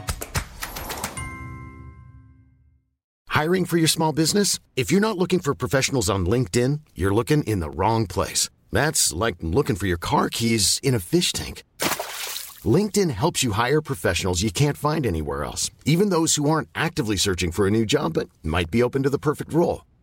Hiring 3.28 3.64
for 3.66 3.78
your 3.78 3.88
small 3.88 4.12
business? 4.12 4.58
If 4.76 4.92
you're 4.92 5.08
not 5.08 5.20
looking 5.20 5.38
for 5.38 5.54
professionals 5.54 6.10
on 6.10 6.26
LinkedIn, 6.26 6.80
you're 6.96 7.14
looking 7.14 7.44
in 7.44 7.60
the 7.60 7.70
wrong 7.70 8.08
place. 8.08 8.50
That's 8.72 9.14
like 9.14 9.36
looking 9.42 9.76
for 9.76 9.86
your 9.86 10.00
car 10.00 10.28
keys 10.28 10.80
in 10.82 10.96
a 10.96 11.00
fish 11.00 11.34
tank. 11.34 11.62
LinkedIn 12.66 13.12
helps 13.12 13.44
you 13.44 13.52
hire 13.52 13.84
professionals 13.84 14.42
you 14.42 14.50
can't 14.50 14.78
find 14.78 15.06
anywhere 15.06 15.44
else, 15.44 15.70
even 15.86 16.10
those 16.10 16.34
who 16.34 16.50
aren't 16.50 16.70
actively 16.74 17.18
searching 17.18 17.52
for 17.52 17.68
a 17.68 17.72
new 17.72 17.86
job 17.86 18.14
but 18.14 18.30
might 18.42 18.72
be 18.72 18.82
open 18.82 19.04
to 19.04 19.12
the 19.12 19.20
perfect 19.20 19.54
role. 19.54 19.82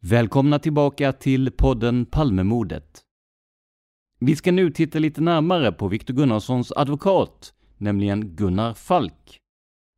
Välkomna 0.00 0.58
tillbaka 0.58 1.12
till 1.12 1.50
podden 1.50 2.06
Palmemordet. 2.06 3.02
Vi 4.20 4.36
ska 4.36 4.52
nu 4.52 4.70
titta 4.70 4.98
lite 4.98 5.20
närmare 5.20 5.72
på 5.72 5.88
Viktor 5.88 6.14
Gunnarssons 6.14 6.72
advokat, 6.72 7.54
nämligen 7.76 8.36
Gunnar 8.36 8.74
Falk. 8.74 9.38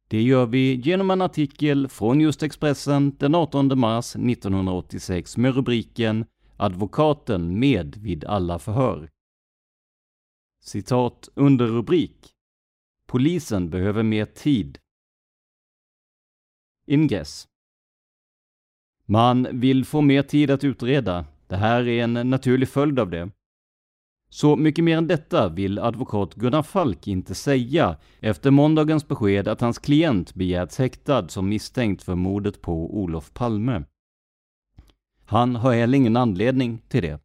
Det 0.08 0.22
gör 0.22 0.46
vi 0.46 0.74
genom 0.74 1.10
en 1.10 1.22
artikel 1.22 1.88
från 1.88 2.20
just 2.20 2.42
Expressen 2.42 3.16
den 3.18 3.34
18 3.34 3.78
mars 3.78 4.16
1986 4.16 5.36
med 5.36 5.54
rubriken 5.54 6.24
Advokaten 6.56 7.58
med 7.58 7.96
vid 7.96 8.24
alla 8.24 8.58
förhör. 8.58 9.10
Citat 10.62 11.28
under 11.34 11.66
rubrik 11.66 12.34
Polisen 13.06 13.70
behöver 13.70 14.02
mer 14.02 14.26
tid. 14.26 14.78
Ingress. 16.86 17.49
Man 19.10 19.60
vill 19.60 19.84
få 19.84 20.00
mer 20.00 20.22
tid 20.22 20.50
att 20.50 20.64
utreda. 20.64 21.24
Det 21.46 21.56
här 21.56 21.88
är 21.88 22.04
en 22.04 22.30
naturlig 22.30 22.68
följd 22.68 22.98
av 22.98 23.10
det. 23.10 23.30
Så 24.28 24.56
mycket 24.56 24.84
mer 24.84 24.98
än 24.98 25.06
detta 25.06 25.48
vill 25.48 25.78
advokat 25.78 26.34
Gunnar 26.34 26.62
Falk 26.62 27.08
inte 27.08 27.34
säga 27.34 27.96
efter 28.20 28.50
måndagens 28.50 29.08
besked 29.08 29.48
att 29.48 29.60
hans 29.60 29.78
klient 29.78 30.34
begärts 30.34 30.78
häktad 30.78 31.28
som 31.28 31.48
misstänkt 31.48 32.02
för 32.02 32.14
mordet 32.14 32.62
på 32.62 33.00
Olof 33.00 33.32
Palme. 33.34 33.82
Han 35.24 35.56
har 35.56 35.74
heller 35.74 35.98
ingen 35.98 36.16
anledning 36.16 36.82
till 36.88 37.02
det. 37.02 37.20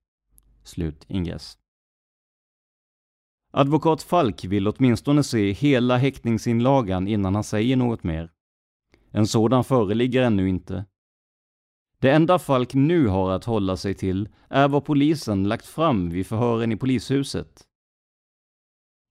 Slut 0.63 1.05
ingress. 1.07 1.57
Advokat 3.53 4.03
Falk 4.03 4.45
vill 4.45 4.67
åtminstone 4.67 5.23
se 5.23 5.51
hela 5.51 5.97
häktningsinlagan 5.97 7.07
innan 7.07 7.35
han 7.35 7.43
säger 7.43 7.75
något 7.75 8.03
mer. 8.03 8.31
En 9.11 9.27
sådan 9.27 9.63
föreligger 9.63 10.21
ännu 10.21 10.49
inte. 10.49 10.85
Det 11.99 12.11
enda 12.11 12.39
Falk 12.39 12.73
nu 12.73 13.07
har 13.07 13.31
att 13.31 13.45
hålla 13.45 13.77
sig 13.77 13.93
till 13.93 14.29
är 14.49 14.67
vad 14.67 14.85
polisen 14.85 15.47
lagt 15.47 15.65
fram 15.65 16.09
vid 16.09 16.27
förhören 16.27 16.71
i 16.71 16.77
polishuset. 16.77 17.65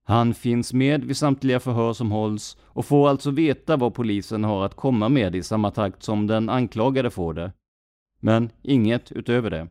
Han 0.07 0.35
finns 0.35 0.73
med 0.73 1.05
vid 1.05 1.16
samtliga 1.16 1.61
förhör 1.61 1.92
som 1.92 2.11
hålls 2.11 2.57
och 2.62 2.87
får 2.87 3.09
alltså 3.09 3.31
veta 3.31 3.77
vad 3.77 3.94
polisen 3.94 4.44
har 4.44 4.64
att 4.64 4.75
komma 4.75 5.09
med 5.09 5.37
i 5.37 5.42
samma 5.42 5.70
takt 5.70 6.03
som 6.03 6.27
den 6.27 6.49
anklagade 6.49 7.11
får 7.11 7.35
det. 7.35 7.53
Men 8.20 8.51
inget 8.62 9.12
utöver 9.12 9.51
det. 9.51 9.68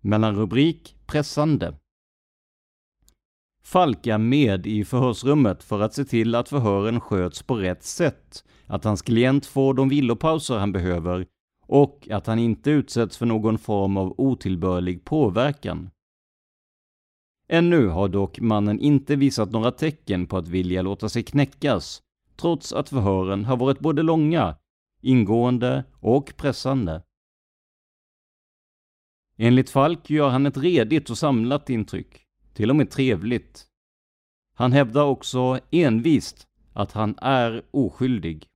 Mellan 0.00 0.36
rubrik 0.36 0.96
Pressande. 1.06 1.81
Falk 3.62 4.06
är 4.06 4.18
med 4.18 4.66
i 4.66 4.84
förhörsrummet 4.84 5.62
för 5.62 5.80
att 5.80 5.94
se 5.94 6.04
till 6.04 6.34
att 6.34 6.48
förhören 6.48 7.00
sköts 7.00 7.42
på 7.42 7.54
rätt 7.54 7.82
sätt 7.82 8.44
att 8.66 8.84
hans 8.84 9.02
klient 9.02 9.46
får 9.46 9.74
de 9.74 9.88
villopauser 9.88 10.58
han 10.58 10.72
behöver 10.72 11.26
och 11.66 12.08
att 12.10 12.26
han 12.26 12.38
inte 12.38 12.70
utsätts 12.70 13.16
för 13.16 13.26
någon 13.26 13.58
form 13.58 13.96
av 13.96 14.14
otillbörlig 14.18 15.04
påverkan. 15.04 15.90
Ännu 17.48 17.88
har 17.88 18.08
dock 18.08 18.40
mannen 18.40 18.80
inte 18.80 19.16
visat 19.16 19.50
några 19.50 19.70
tecken 19.70 20.26
på 20.26 20.36
att 20.36 20.48
vilja 20.48 20.82
låta 20.82 21.08
sig 21.08 21.22
knäckas, 21.22 22.02
trots 22.36 22.72
att 22.72 22.88
förhören 22.88 23.44
har 23.44 23.56
varit 23.56 23.78
både 23.78 24.02
långa, 24.02 24.56
ingående 25.00 25.84
och 26.00 26.32
pressande. 26.36 27.02
Enligt 29.36 29.70
Falk 29.70 30.10
gör 30.10 30.28
han 30.28 30.46
ett 30.46 30.56
redigt 30.56 31.10
och 31.10 31.18
samlat 31.18 31.70
intryck, 31.70 32.26
till 32.54 32.70
och 32.70 32.76
med 32.76 32.90
trevligt. 32.90 33.66
Han 34.54 34.72
hävdar 34.72 35.04
också 35.04 35.60
envist 35.70 36.46
att 36.72 36.92
han 36.92 37.14
är 37.18 37.62
oskyldig. 37.70 38.46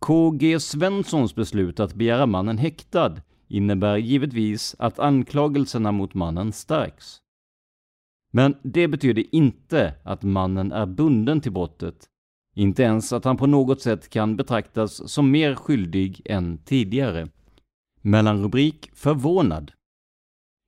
KG 0.00 0.60
Svenssons 0.60 1.34
beslut 1.34 1.80
att 1.80 1.94
begära 1.94 2.26
mannen 2.26 2.58
häktad 2.58 3.16
innebär 3.48 3.96
givetvis 3.96 4.76
att 4.78 4.98
anklagelserna 4.98 5.92
mot 5.92 6.14
mannen 6.14 6.52
stärks. 6.52 7.18
Men 8.32 8.56
det 8.62 8.88
betyder 8.88 9.34
inte 9.34 9.94
att 10.02 10.22
mannen 10.22 10.72
är 10.72 10.86
bunden 10.86 11.40
till 11.40 11.52
brottet, 11.52 12.08
inte 12.54 12.82
ens 12.82 13.12
att 13.12 13.24
han 13.24 13.36
på 13.36 13.46
något 13.46 13.80
sätt 13.80 14.08
kan 14.08 14.36
betraktas 14.36 15.10
som 15.10 15.30
mer 15.30 15.54
skyldig 15.54 16.22
än 16.24 16.58
tidigare. 16.58 17.28
Mellanrubrik 18.02 18.90
Förvånad 18.94 19.72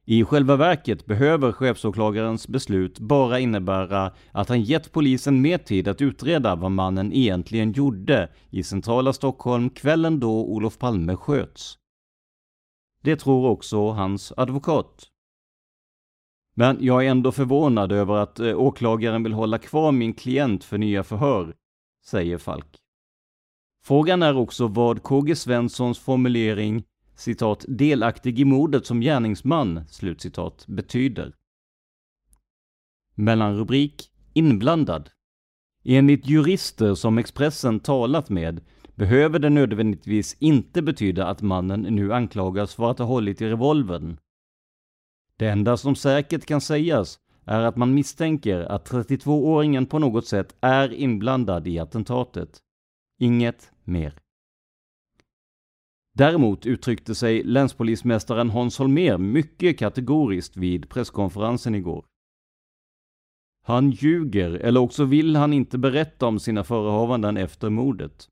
i 0.04 0.24
själva 0.24 0.56
verket 0.56 1.06
behöver 1.06 1.52
chefsåklagarens 1.52 2.48
beslut 2.48 2.98
bara 2.98 3.40
innebära 3.40 4.12
att 4.32 4.48
han 4.48 4.62
gett 4.62 4.92
polisen 4.92 5.40
mer 5.40 5.58
tid 5.58 5.88
att 5.88 6.00
utreda 6.00 6.56
vad 6.56 6.70
mannen 6.70 7.12
egentligen 7.12 7.72
gjorde 7.72 8.28
i 8.50 8.62
centrala 8.62 9.12
Stockholm 9.12 9.70
kvällen 9.70 10.20
då 10.20 10.44
Olof 10.44 10.78
Palme 10.78 11.16
sköts. 11.16 11.78
Det 13.02 13.16
tror 13.16 13.46
också 13.46 13.90
hans 13.90 14.32
advokat. 14.36 15.08
Men 16.54 16.78
jag 16.80 17.06
är 17.06 17.10
ändå 17.10 17.32
förvånad 17.32 17.92
över 17.92 18.14
att 18.14 18.40
eh, 18.40 18.60
åklagaren 18.60 19.22
vill 19.22 19.32
hålla 19.32 19.58
kvar 19.58 19.92
min 19.92 20.14
klient 20.14 20.64
för 20.64 20.78
nya 20.78 21.04
förhör, 21.04 21.54
säger 22.04 22.38
Falk. 22.38 22.78
Frågan 23.84 24.22
är 24.22 24.36
också 24.36 24.66
vad 24.66 25.02
KG 25.02 25.36
Svenssons 25.36 25.98
formulering 25.98 26.84
citat, 27.14 27.64
delaktig 27.68 28.40
i 28.40 28.44
mordet 28.44 28.86
som 28.86 29.00
gärningsman, 29.00 29.84
slutcitat, 29.88 30.64
betyder. 30.68 31.34
Mellanrubrik 33.14 34.10
Inblandad. 34.34 35.10
Enligt 35.84 36.26
jurister 36.26 36.94
som 36.94 37.18
Expressen 37.18 37.80
talat 37.80 38.30
med 38.30 38.60
behöver 38.94 39.38
det 39.38 39.50
nödvändigtvis 39.50 40.36
inte 40.38 40.82
betyda 40.82 41.26
att 41.26 41.42
mannen 41.42 41.80
nu 41.80 42.12
anklagas 42.12 42.74
för 42.74 42.90
att 42.90 42.98
ha 42.98 43.06
hållit 43.06 43.40
i 43.40 43.48
revolvern. 43.48 44.18
Det 45.36 45.48
enda 45.48 45.76
som 45.76 45.96
säkert 45.96 46.46
kan 46.46 46.60
sägas 46.60 47.18
är 47.44 47.60
att 47.62 47.76
man 47.76 47.94
misstänker 47.94 48.60
att 48.60 48.90
32-åringen 48.90 49.86
på 49.86 49.98
något 49.98 50.26
sätt 50.26 50.56
är 50.60 50.92
inblandad 50.92 51.66
i 51.66 51.78
attentatet. 51.78 52.60
Inget 53.18 53.70
mer. 53.84 54.14
Däremot 56.12 56.66
uttryckte 56.66 57.14
sig 57.14 57.44
länspolismästaren 57.44 58.50
Hans 58.50 58.78
Holmér 58.78 59.18
mycket 59.18 59.78
kategoriskt 59.78 60.56
vid 60.56 60.88
presskonferensen 60.88 61.74
igår. 61.74 62.04
Han 63.64 63.90
ljuger, 63.90 64.50
eller 64.50 64.80
också 64.80 65.04
vill 65.04 65.36
han 65.36 65.52
inte 65.52 65.78
berätta 65.78 66.26
om 66.26 66.40
sina 66.40 66.64
förehavanden 66.64 67.36
efter 67.36 67.70
mordet. 67.70 68.28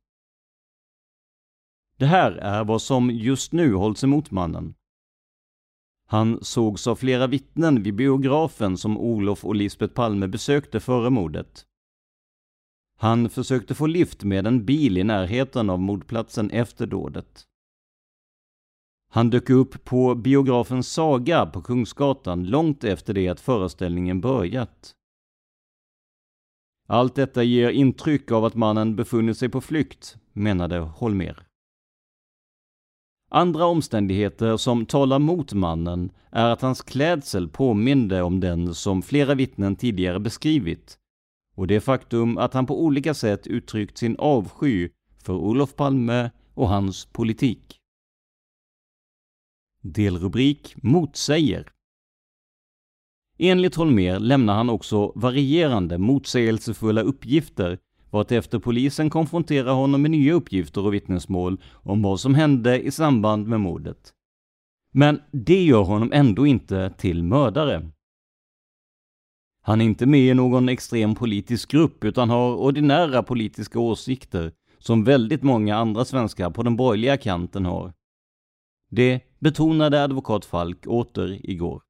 Det 1.97 2.07
här 2.07 2.33
är 2.33 2.64
vad 2.64 2.83
som 2.83 3.11
just 3.11 3.53
nu 3.53 3.75
hålls 3.75 4.05
emot 4.05 4.31
mannen. 4.31 4.75
Han 6.07 6.45
sågs 6.45 6.87
av 6.87 6.97
flera 6.97 7.27
vittnen 7.27 7.83
vid 7.83 7.95
biografen 7.95 8.77
som 8.77 8.99
Olof 8.99 9.45
och 9.45 9.55
Lisbeth 9.55 9.95
Palme 9.95 10.29
besökte 10.29 10.81
före 10.81 11.11
mordet. 11.11 11.66
Han 12.99 13.31
försökte 13.31 13.75
få 13.75 13.87
lift 13.87 14.25
med 14.25 14.47
en 14.47 14.64
bil 14.64 14.99
i 14.99 15.05
närheten 15.05 15.71
av 15.71 15.81
mordplatsen 15.81 16.51
efter 16.51 16.87
dådet. 16.87 17.47
Han 19.12 19.31
dök 19.31 19.51
upp 19.51 19.85
på 19.85 20.14
biografen 20.14 20.83
Saga 20.83 21.46
på 21.46 21.62
Kungsgatan 21.62 22.44
långt 22.44 22.85
efter 22.85 23.14
det 23.14 23.29
att 23.29 23.40
föreställningen 23.40 24.20
börjat. 24.20 24.94
Allt 26.88 27.14
detta 27.14 27.42
ger 27.42 27.70
intryck 27.70 28.31
av 28.31 28.44
att 28.44 28.55
mannen 28.55 28.96
befunnit 28.96 29.38
sig 29.38 29.49
på 29.49 29.61
flykt, 29.61 30.16
menade 30.33 30.79
Holmer. 30.79 31.46
Andra 33.30 33.64
omständigheter 33.64 34.57
som 34.57 34.87
talar 34.87 35.18
mot 35.18 35.53
mannen 35.53 36.12
är 36.30 36.51
att 36.51 36.61
hans 36.61 36.82
klädsel 36.82 37.49
påminde 37.49 38.22
om 38.22 38.41
den 38.41 38.74
som 38.74 39.03
flera 39.03 39.35
vittnen 39.35 39.76
tidigare 39.76 40.20
beskrivit 40.20 40.99
och 41.55 41.66
det 41.66 41.80
faktum 41.80 42.39
att 42.39 42.55
han 42.55 42.66
på 42.66 42.85
olika 42.85 43.14
sätt 43.14 43.47
uttryckt 43.47 43.99
sin 43.99 44.16
avsky 44.18 44.89
för 45.22 45.32
Olof 45.32 45.76
Palme 45.76 46.30
och 46.55 46.68
hans 46.68 47.07
politik. 47.07 47.80
Delrubrik 49.83 50.74
Motsäger. 50.83 51.68
Enligt 53.39 53.74
Holmer 53.74 54.18
lämnar 54.18 54.55
han 54.55 54.70
också 54.70 55.12
varierande 55.14 55.99
motsägelsefulla 55.99 57.01
uppgifter 57.01 57.78
vartefter 58.11 58.59
polisen 58.59 59.11
konfronterar 59.11 59.72
honom 59.72 60.03
med 60.03 60.11
nya 60.11 60.35
uppgifter 60.35 60.87
och 60.87 60.95
vittnesmål 60.95 61.61
om 61.72 62.03
vad 62.03 62.20
som 62.20 62.35
hände 62.35 62.81
i 62.83 62.91
samband 62.91 63.47
med 63.47 63.61
mordet. 63.61 64.12
Men 64.93 65.20
det 65.33 65.64
gör 65.64 65.83
honom 65.83 66.11
ändå 66.12 66.47
inte 66.47 66.91
till 66.99 67.22
mördare. 67.22 67.91
Han 69.62 69.81
är 69.81 69.85
inte 69.85 70.07
med 70.07 70.20
i 70.20 70.35
någon 70.35 70.68
extrem 70.68 71.14
politisk 71.14 71.70
grupp 71.70 72.05
utan 72.05 72.31
har 72.31 72.57
ordinära 72.57 73.22
politiska 73.22 73.78
åsikter 73.78 74.53
som 74.78 75.05
väldigt 75.05 75.43
många 75.43 75.76
andra 75.76 76.05
svenskar 76.05 76.51
på 76.51 76.62
den 76.62 76.76
borgerliga 76.76 77.16
kanten 77.16 77.64
har. 77.64 77.93
Det 78.91 79.20
betonade 79.38 80.05
advokat 80.05 80.45
Falk 80.45 80.86
åter 80.86 81.51
igår. 81.51 81.82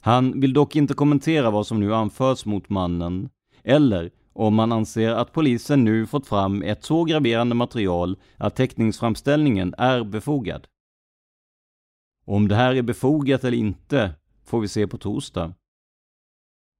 Han 0.00 0.40
vill 0.40 0.52
dock 0.52 0.76
inte 0.76 0.94
kommentera 0.94 1.50
vad 1.50 1.66
som 1.66 1.80
nu 1.80 1.94
anförs 1.94 2.44
mot 2.44 2.68
mannen, 2.68 3.28
eller 3.62 4.10
om 4.32 4.54
man 4.54 4.72
anser 4.72 5.10
att 5.10 5.32
polisen 5.32 5.84
nu 5.84 6.06
fått 6.06 6.26
fram 6.26 6.62
ett 6.62 6.84
så 6.84 7.04
graverande 7.04 7.54
material 7.54 8.16
att 8.36 8.56
teckningsframställningen 8.56 9.74
är 9.78 10.04
befogad. 10.04 10.66
Om 12.24 12.48
det 12.48 12.54
här 12.54 12.74
är 12.74 12.82
befogat 12.82 13.44
eller 13.44 13.56
inte 13.56 14.14
får 14.44 14.60
vi 14.60 14.68
se 14.68 14.86
på 14.86 14.98
torsdag. 14.98 15.54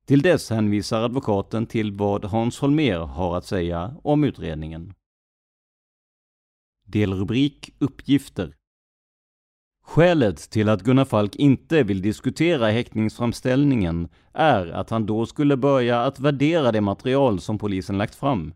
Till 0.07 0.23
dess 0.23 0.51
hänvisar 0.51 1.03
advokaten 1.03 1.67
till 1.67 1.93
vad 1.93 2.25
Hans 2.25 2.59
Holmer 2.59 2.99
har 2.99 3.37
att 3.37 3.47
säga 3.47 3.97
om 4.03 4.25
utredningen. 4.25 4.95
Delrubrik 6.87 7.75
Uppgifter 7.79 8.55
Skälet 9.87 10.51
till 10.51 10.69
att 10.69 10.83
Gunnar 10.83 11.05
Falk 11.05 11.37
inte 11.37 11.83
vill 11.83 12.03
diskutera 12.03 12.71
häktningsframställningen 12.71 14.09
är 14.33 14.67
att 14.67 14.91
han 14.91 15.07
då 15.07 15.27
skulle 15.27 15.57
börja 15.57 16.01
att 16.01 16.21
värdera 16.21 16.73
det 16.73 16.81
material 16.81 17.41
som 17.41 17.59
polisen 17.59 17.99
lagt 17.99 18.15
fram. 18.15 18.55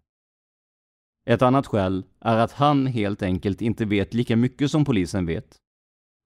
Ett 1.26 1.42
annat 1.42 1.66
skäl 1.66 2.04
är 2.20 2.36
att 2.36 2.52
han 2.52 2.86
helt 2.86 3.22
enkelt 3.22 3.62
inte 3.62 3.84
vet 3.84 4.14
lika 4.14 4.36
mycket 4.36 4.70
som 4.70 4.84
polisen 4.84 5.26
vet. 5.26 5.56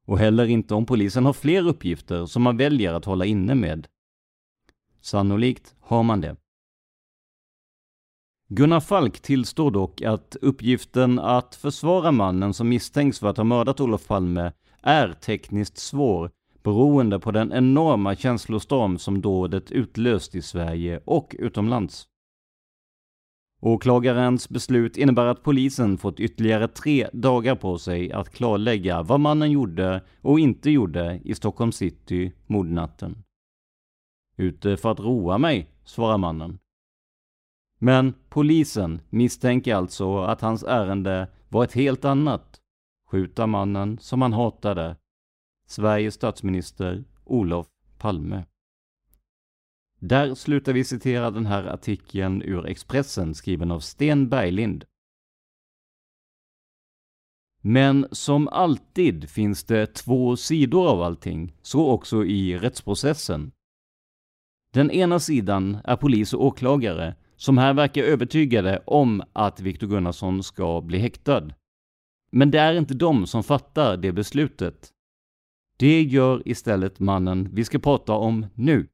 Och 0.07 0.19
heller 0.19 0.47
inte 0.47 0.75
om 0.75 0.87
polisen 0.87 1.25
har 1.25 1.33
fler 1.33 1.69
uppgifter 1.69 2.27
som 2.27 2.43
man 2.43 2.57
väljer 2.57 2.95
att 2.95 3.05
hålla 3.05 3.25
inne 3.25 3.55
med. 3.55 3.87
Sannolikt 5.01 5.75
har 5.81 6.03
man 6.03 6.21
det. 6.21 6.37
Gunnar 8.55 8.81
Falk 8.81 9.21
tillstår 9.21 9.71
dock 9.71 10.03
att 10.03 10.37
uppgiften 10.41 11.19
att 11.19 11.55
försvara 11.55 12.13
mannen 12.13 12.55
som 12.55 12.69
misstänks 12.69 13.19
för 13.19 13.27
att 13.27 13.37
ha 13.37 13.45
mördat 13.45 13.81
Olof 13.81 14.07
Palme 14.07 14.53
är 14.83 15.13
tekniskt 15.13 15.79
svår 15.79 16.31
beroende 16.63 17.19
på 17.19 17.31
den 17.31 17.53
enorma 17.53 18.17
känslostorm 18.17 18.99
som 18.99 19.21
dådet 19.21 19.71
utlöst 19.71 20.35
i 20.35 20.43
Sverige 20.43 21.01
och 21.05 21.37
utomlands. 21.39 22.07
Åklagarens 23.61 24.49
beslut 24.49 24.97
innebär 24.97 25.27
att 25.27 25.43
polisen 25.43 25.99
fått 25.99 26.21
ytterligare 26.21 26.69
tre 26.69 27.09
dagar 27.13 27.55
på 27.55 27.79
sig 27.79 28.13
att 28.13 28.31
klarlägga 28.31 29.03
vad 29.03 29.21
mannen 29.21 29.51
gjorde 29.51 30.05
och 30.21 30.41
inte 30.41 30.71
gjorde 30.71 31.21
i 31.25 31.35
Stockholm 31.35 31.73
city 31.73 32.33
mordnatten. 32.47 33.25
Ute 34.37 34.77
för 34.77 34.91
att 34.91 35.01
roa 35.01 35.39
mig, 35.39 35.71
svarar 35.85 36.19
mannen. 36.19 36.59
Men 37.85 38.15
polisen 38.29 39.01
misstänker 39.11 39.75
alltså 39.75 40.19
att 40.19 40.41
hans 40.41 40.63
ärende 40.63 41.29
var 41.49 41.65
ett 41.65 41.73
helt 41.73 42.05
annat. 42.05 42.61
Skjuta 43.11 43.47
mannen 43.47 43.99
som 43.99 44.23
han 44.23 44.33
hatade. 44.33 44.97
Sveriges 45.67 46.15
statsminister 46.15 47.05
Olof 47.25 47.67
Palme. 47.99 48.45
Där 49.99 50.35
slutar 50.35 50.73
vi 50.73 50.85
citera 50.85 51.31
den 51.31 51.47
här 51.47 51.65
artikeln 51.65 52.43
ur 52.43 52.67
Expressen 52.67 53.35
skriven 53.35 53.71
av 53.71 53.81
Sten 53.81 54.29
Berglind. 54.29 54.85
Men 57.61 58.09
som 58.13 58.49
alltid 58.49 59.31
finns 59.31 59.65
det 59.65 59.87
två 59.87 60.37
sidor 60.37 60.89
av 60.89 61.03
allting, 61.03 61.57
så 61.63 61.91
också 61.91 62.25
i 62.25 62.59
rättsprocessen. 62.59 63.53
Den 64.73 64.91
ena 64.91 65.21
sidan 65.21 65.79
är 65.85 65.97
polis 65.97 66.35
och 66.35 66.45
åklagare 66.45 67.15
som 67.43 67.59
här 67.59 67.75
verkar 67.75 68.03
övertygade 68.03 68.83
om 68.87 69.23
att 69.33 69.61
Viktor 69.61 69.87
Gunnarsson 69.87 70.43
ska 70.43 70.81
bli 70.81 70.99
häktad. 70.99 71.51
Men 72.33 72.51
det 72.51 72.59
är 72.59 72.75
inte 72.75 72.95
de 72.95 73.27
som 73.27 73.43
fattar 73.43 73.97
det 73.97 74.13
beslutet. 74.13 74.91
Det 75.77 76.03
gör 76.03 76.49
istället 76.49 77.01
mannen 77.01 77.49
vi 77.53 77.65
ska 77.65 77.79
prata 77.79 78.13
om 78.13 78.47
nu. 78.55 78.89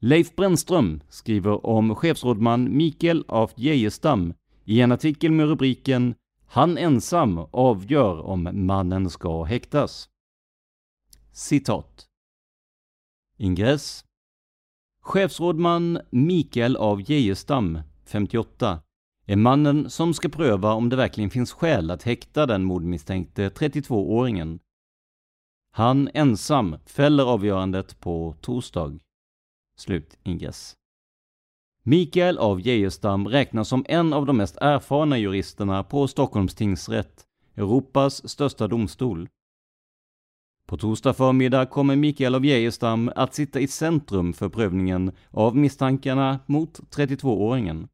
Leif 0.00 0.36
Brännström 0.36 1.02
skriver 1.08 1.66
om 1.66 1.94
chefsrådman 1.94 2.76
Mikael 2.76 3.24
af 3.28 3.52
Geijerstam 3.56 4.34
i 4.64 4.80
en 4.80 4.92
artikel 4.92 5.32
med 5.32 5.48
rubriken 5.48 6.14
“Han 6.46 6.78
ensam 6.78 7.38
avgör 7.38 8.20
om 8.20 8.48
mannen 8.52 9.10
ska 9.10 9.44
häktas”. 9.44 10.08
Citat. 11.32 12.06
Ingress 13.36 14.07
Chefsrådman 15.08 15.98
Mikael 16.10 16.76
av 16.76 17.10
Geijerstam, 17.10 17.80
58, 18.04 18.80
är 19.26 19.36
mannen 19.36 19.90
som 19.90 20.14
ska 20.14 20.28
pröva 20.28 20.72
om 20.72 20.88
det 20.88 20.96
verkligen 20.96 21.30
finns 21.30 21.52
skäl 21.52 21.90
att 21.90 22.02
häkta 22.02 22.46
den 22.46 22.64
mordmisstänkte 22.64 23.48
32-åringen. 23.48 24.58
Han 25.72 26.08
ensam 26.14 26.76
fäller 26.86 27.24
avgörandet 27.24 28.00
på 28.00 28.34
torsdag. 28.40 28.98
Slut 29.78 30.18
ingress. 30.22 30.74
Mikael 31.82 32.38
av 32.38 32.60
Geijerstam 32.60 33.28
räknas 33.28 33.68
som 33.68 33.84
en 33.88 34.12
av 34.12 34.26
de 34.26 34.36
mest 34.36 34.56
erfarna 34.60 35.18
juristerna 35.18 35.84
på 35.84 36.08
Stockholms 36.08 36.54
tingsrätt, 36.54 37.24
Europas 37.56 38.28
största 38.28 38.68
domstol. 38.68 39.28
På 40.68 40.76
torsdag 40.76 41.14
förmiddag 41.14 41.66
kommer 41.66 41.96
Mikael 41.96 42.34
av 42.34 42.44
Geijerstam 42.44 43.10
att 43.16 43.34
sitta 43.34 43.60
i 43.60 43.68
centrum 43.68 44.32
för 44.32 44.48
prövningen 44.48 45.12
av 45.30 45.56
misstankarna 45.56 46.40
mot 46.46 46.80
32-åringen. 46.96 47.88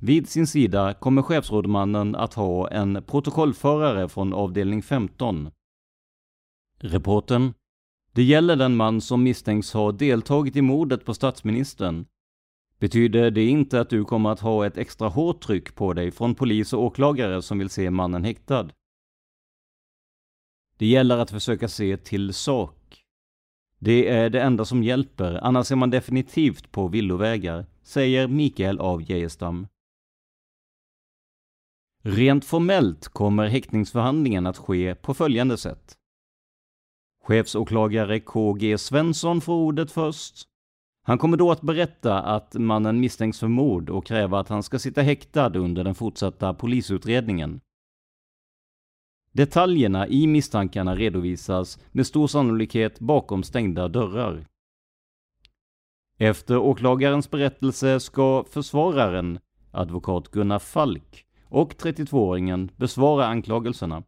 Vid 0.00 0.28
sin 0.28 0.46
sida 0.46 0.94
kommer 0.94 1.22
chefsrådmannen 1.22 2.14
att 2.14 2.34
ha 2.34 2.70
en 2.70 3.02
protokollförare 3.06 4.08
från 4.08 4.32
avdelning 4.32 4.82
15. 4.82 5.50
Reporten 6.80 7.54
Det 8.12 8.22
gäller 8.22 8.56
den 8.56 8.76
man 8.76 9.00
som 9.00 9.22
misstänks 9.22 9.72
ha 9.72 9.92
deltagit 9.92 10.56
i 10.56 10.62
mordet 10.62 11.04
på 11.04 11.14
statsministern. 11.14 12.06
Betyder 12.78 13.30
det 13.30 13.44
inte 13.44 13.80
att 13.80 13.90
du 13.90 14.04
kommer 14.04 14.30
att 14.30 14.40
ha 14.40 14.66
ett 14.66 14.78
extra 14.78 15.08
hårt 15.08 15.40
tryck 15.40 15.74
på 15.74 15.92
dig 15.92 16.10
från 16.10 16.34
polis 16.34 16.72
och 16.72 16.82
åklagare 16.82 17.42
som 17.42 17.58
vill 17.58 17.70
se 17.70 17.90
mannen 17.90 18.24
häktad? 18.24 18.68
Det 20.78 20.86
gäller 20.86 21.18
att 21.18 21.30
försöka 21.30 21.68
se 21.68 21.96
till 21.96 22.34
sak. 22.34 23.04
Det 23.78 24.08
är 24.08 24.30
det 24.30 24.42
enda 24.42 24.64
som 24.64 24.82
hjälper, 24.82 25.44
annars 25.44 25.72
är 25.72 25.76
man 25.76 25.90
definitivt 25.90 26.72
på 26.72 26.88
villovägar, 26.88 27.66
säger 27.82 28.28
Mikael 28.28 28.78
av 28.78 29.10
Geijerstam. 29.10 29.66
Rent 32.02 32.44
formellt 32.44 33.08
kommer 33.08 33.46
häktningsförhandlingen 33.46 34.46
att 34.46 34.58
ske 34.58 34.94
på 34.94 35.14
följande 35.14 35.56
sätt. 35.56 35.96
Chefsåklagare 37.24 38.20
KG 38.20 38.78
Svensson 38.78 39.40
får 39.40 39.54
ordet 39.54 39.90
först. 39.90 40.48
Han 41.02 41.18
kommer 41.18 41.36
då 41.36 41.50
att 41.50 41.60
berätta 41.60 42.22
att 42.22 42.54
mannen 42.54 43.00
misstänks 43.00 43.40
för 43.40 43.48
mord 43.48 43.90
och 43.90 44.06
kräva 44.06 44.40
att 44.40 44.48
han 44.48 44.62
ska 44.62 44.78
sitta 44.78 45.02
häktad 45.02 45.56
under 45.56 45.84
den 45.84 45.94
fortsatta 45.94 46.54
polisutredningen. 46.54 47.60
Detaljerna 49.38 50.08
i 50.08 50.26
misstankarna 50.26 50.96
redovisas 50.96 51.78
med 51.92 52.06
stor 52.06 52.26
sannolikhet 52.26 53.00
bakom 53.00 53.42
stängda 53.42 53.88
dörrar. 53.88 54.46
Efter 56.18 56.58
åklagarens 56.58 57.30
berättelse 57.30 58.00
ska 58.00 58.44
försvararen, 58.50 59.38
advokat 59.70 60.28
Gunnar 60.28 60.58
Falk, 60.58 61.26
och 61.44 61.72
32-åringen 61.74 62.70
besvara 62.76 63.26
anklagelserna. 63.26 64.02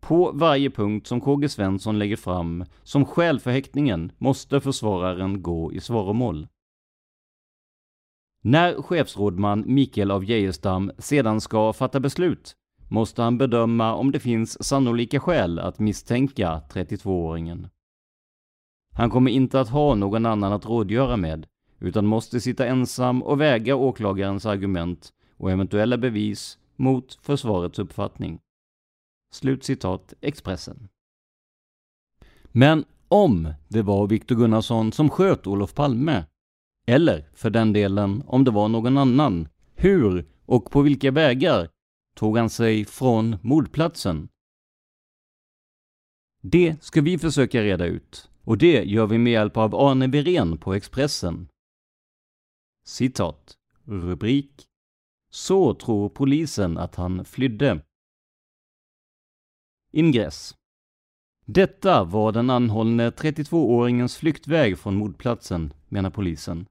På 0.00 0.32
varje 0.32 0.70
punkt 0.70 1.06
som 1.06 1.20
KG 1.20 1.48
Svensson 1.48 1.98
lägger 1.98 2.16
fram 2.16 2.64
som 2.82 3.04
skäl 3.04 3.40
för 3.40 3.50
häktningen 3.50 4.12
måste 4.18 4.60
försvararen 4.60 5.42
gå 5.42 5.72
i 5.72 5.80
svaromål. 5.80 6.48
När 8.42 8.82
chefsrådman 8.82 9.64
Mikael 9.66 10.10
av 10.10 10.24
Geijerstam 10.24 10.92
sedan 10.98 11.40
ska 11.40 11.72
fatta 11.72 12.00
beslut 12.00 12.56
måste 12.90 13.22
han 13.22 13.38
bedöma 13.38 13.94
om 13.94 14.12
det 14.12 14.20
finns 14.20 14.64
sannolika 14.64 15.20
skäl 15.20 15.58
att 15.58 15.78
misstänka 15.78 16.62
32-åringen. 16.70 17.68
Han 18.92 19.10
kommer 19.10 19.30
inte 19.30 19.60
att 19.60 19.68
ha 19.68 19.94
någon 19.94 20.26
annan 20.26 20.52
att 20.52 20.66
rådgöra 20.66 21.16
med, 21.16 21.46
utan 21.78 22.06
måste 22.06 22.40
sitta 22.40 22.66
ensam 22.66 23.22
och 23.22 23.40
väga 23.40 23.76
åklagarens 23.76 24.46
argument 24.46 25.12
och 25.36 25.50
eventuella 25.50 25.98
bevis 25.98 26.58
mot 26.76 27.18
försvarets 27.22 27.78
uppfattning. 27.78 28.40
Slutcitat 29.32 30.14
Expressen. 30.20 30.88
Men 32.44 32.84
om 33.08 33.54
det 33.68 33.82
var 33.82 34.06
Viktor 34.06 34.36
Gunnarsson 34.36 34.92
som 34.92 35.10
sköt 35.10 35.46
Olof 35.46 35.74
Palme, 35.74 36.24
eller 36.86 37.28
för 37.34 37.50
den 37.50 37.72
delen 37.72 38.22
om 38.26 38.44
det 38.44 38.50
var 38.50 38.68
någon 38.68 38.98
annan, 38.98 39.48
hur 39.74 40.26
och 40.46 40.70
på 40.70 40.82
vilka 40.82 41.10
vägar 41.10 41.68
tog 42.14 42.38
han 42.38 42.50
sig 42.50 42.84
från 42.84 43.36
mordplatsen? 43.42 44.28
Det 46.42 46.84
ska 46.84 47.00
vi 47.00 47.18
försöka 47.18 47.62
reda 47.62 47.86
ut 47.86 48.30
och 48.44 48.58
det 48.58 48.84
gör 48.84 49.06
vi 49.06 49.18
med 49.18 49.32
hjälp 49.32 49.56
av 49.56 49.74
Arne 49.74 50.06
Wirén 50.06 50.58
på 50.58 50.74
Expressen. 50.74 51.48
Citat. 52.84 53.56
Rubrik. 53.84 54.66
Så 55.30 55.74
tror 55.74 56.08
polisen 56.08 56.78
att 56.78 56.94
han 56.94 57.24
flydde. 57.24 57.84
Ingress 59.92 60.54
Detta 61.44 62.04
var 62.04 62.32
den 62.32 62.50
anhållne 62.50 63.10
32-åringens 63.10 64.18
flyktväg 64.18 64.78
från 64.78 64.94
mordplatsen, 64.94 65.72
menar 65.88 66.10
polisen. 66.10 66.66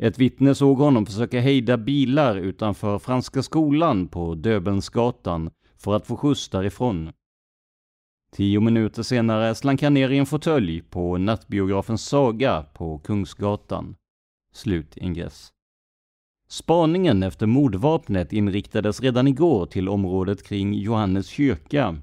Ett 0.00 0.18
vittne 0.18 0.54
såg 0.54 0.78
honom 0.78 1.06
försöka 1.06 1.40
hejda 1.40 1.76
bilar 1.76 2.36
utanför 2.36 2.98
Franska 2.98 3.42
skolan 3.42 4.08
på 4.08 4.34
Döbelnsgatan 4.34 5.50
för 5.78 5.94
att 5.94 6.06
få 6.06 6.16
skjuts 6.16 6.48
därifrån. 6.48 7.12
Tio 8.32 8.60
minuter 8.60 9.02
senare 9.02 9.54
slank 9.54 9.82
han 9.82 9.94
ner 9.94 10.10
i 10.10 10.18
en 10.18 10.26
fåtölj 10.26 10.82
på 10.82 11.18
nattbiografen 11.18 11.98
Saga 11.98 12.62
på 12.62 12.98
Kungsgatan. 12.98 13.96
Slut 14.52 14.96
ingress. 14.96 15.52
Spaningen 16.48 17.22
efter 17.22 17.46
mordvapnet 17.46 18.32
inriktades 18.32 19.00
redan 19.00 19.28
igår 19.28 19.66
till 19.66 19.88
området 19.88 20.42
kring 20.42 20.74
Johannes 20.74 21.26
kyrka. 21.26 22.02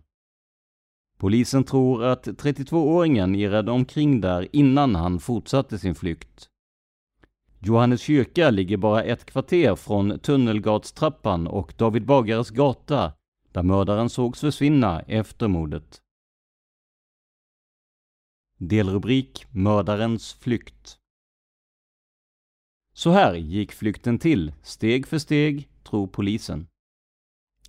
Polisen 1.18 1.64
tror 1.64 2.04
att 2.04 2.28
32-åringen 2.28 3.36
irrade 3.36 3.72
omkring 3.72 4.22
där 4.22 4.48
innan 4.52 4.96
han 4.96 5.20
fortsatte 5.20 5.80
sin 5.80 5.96
flykt. 5.96 6.50
Johannes 7.66 8.02
kyrka 8.02 8.50
ligger 8.50 8.78
bara 8.78 9.04
ett 9.04 9.26
kvarter 9.26 9.76
från 9.76 10.20
Tunnelgatstrappan 10.20 11.48
och 11.48 11.74
David 11.78 12.06
Bagares 12.06 12.50
gata, 12.50 13.14
där 13.52 13.64
mördaren 13.64 14.10
sågs 14.10 14.40
försvinna 14.40 15.02
efter 15.02 15.48
mordet. 15.48 16.02
Delrubrik 18.58 19.46
Mördarens 19.52 20.34
flykt. 20.34 21.00
Så 22.94 23.12
här 23.12 23.36
gick 23.36 23.72
flykten 23.72 24.20
till, 24.20 24.54
steg 24.64 25.08
för 25.08 25.18
steg, 25.18 25.70
tror 25.84 26.08
polisen. 26.08 26.68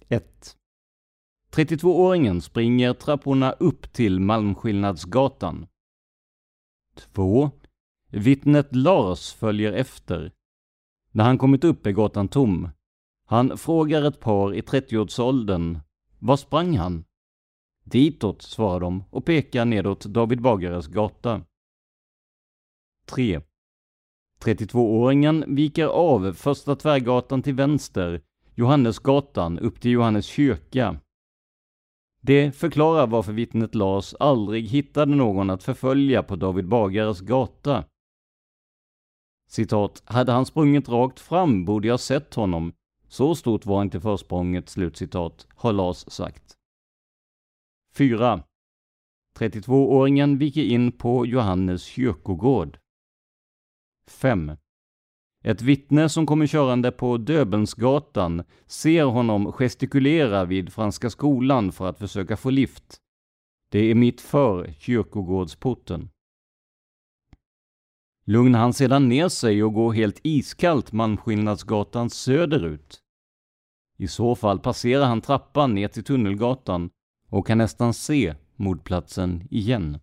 1. 0.09 0.57
32-åringen 1.51 2.41
springer 2.41 2.95
trapporna 2.95 3.53
upp 3.53 3.93
till 3.93 4.21
Malmskillnadsgatan. 4.21 5.67
2. 6.95 7.51
Vittnet 8.17 8.77
Lars 8.77 9.33
följer 9.33 9.73
efter. 9.73 10.33
När 11.11 11.25
han 11.25 11.39
kommit 11.39 11.65
upp 11.65 11.87
är 11.87 11.91
gatan 11.91 12.29
tom. 12.29 12.69
Han 13.27 13.59
frågar 13.59 14.03
ett 14.03 14.21
par 14.21 14.55
i 14.55 14.61
30-årsåldern. 14.61 15.79
Var 16.19 16.37
sprang 16.37 16.77
han? 16.77 17.05
Ditåt, 17.85 18.43
svarar 18.43 18.81
de 18.81 19.05
och 19.11 19.25
pekar 19.25 19.65
nedåt 19.65 20.05
David 20.05 20.43
Bagares 20.43 20.87
gata. 20.87 21.43
3. 23.07 23.41
32-åringen 24.45 25.45
viker 25.55 25.87
av 25.87 26.33
Första 26.33 26.77
Tvärgatan 26.77 27.43
till 27.43 27.55
vänster, 27.55 28.23
Johannesgatan 28.55 29.59
upp 29.59 29.81
till 29.81 29.91
Johannes 29.91 30.27
kyrka. 30.27 31.01
Det 32.21 32.53
förklarar 32.53 33.07
varför 33.07 33.33
vittnet 33.33 33.75
Lars 33.75 34.15
aldrig 34.21 34.69
hittade 34.69 35.15
någon 35.15 35.51
att 35.51 35.63
förfölja 35.63 36.23
på 36.23 36.37
David 36.37 36.69
Bagares 36.69 37.21
gata. 37.21 37.85
Citat, 39.55 40.03
hade 40.05 40.33
han 40.33 40.47
sprungit 40.47 40.89
rakt 40.89 41.21
fram 41.21 41.65
borde 41.65 41.89
jag 41.89 42.01
sett 42.01 42.35
honom. 42.35 42.73
Så 43.09 43.35
stort 43.35 43.67
var 43.67 43.83
inte 43.83 44.01
försprånget, 44.01 44.69
slutcitat, 44.69 45.47
har 45.55 45.73
Lars 45.73 45.97
sagt. 45.97 46.55
4. 47.97 48.43
32-åringen 49.39 50.39
viker 50.39 50.63
in 50.63 50.93
på 50.93 51.27
Johannes 51.27 51.85
kyrkogård. 51.85 52.79
5. 54.11 54.53
Ett 55.45 55.63
vittne 55.63 56.09
som 56.09 56.27
kommer 56.27 56.47
körande 56.47 56.93
på 56.93 57.17
Döbelnsgatan 57.17 58.43
ser 58.67 59.05
honom 59.05 59.53
gestikulera 59.53 60.45
vid 60.45 60.73
Franska 60.73 61.11
skolan 61.11 61.73
för 61.73 61.89
att 61.89 61.99
försöka 61.99 62.37
få 62.37 62.51
lift. 62.51 62.97
Det 63.71 63.91
är 63.91 63.95
mitt 63.95 64.21
för 64.21 64.75
kyrkogårdsporten. 64.79 66.09
Lugnar 68.27 68.59
han 68.59 68.73
sedan 68.73 69.09
ner 69.09 69.29
sig 69.29 69.65
och 69.65 69.73
går 69.73 69.93
helt 69.93 70.21
iskallt 70.23 70.93
Malmskillnadsgatan 70.93 72.11
söderut? 72.11 73.01
I 73.97 74.09
så 74.09 74.35
fall 74.35 74.59
passerar 74.59 75.05
han 75.05 75.21
trappan 75.21 75.75
ner 75.75 75.89
till 75.89 76.05
Tunnelgatan 76.05 76.91
och 77.29 77.47
kan 77.47 77.59
nästan 77.59 77.95
se 77.95 78.35
mordplatsen 78.57 79.49
igen. 79.51 79.99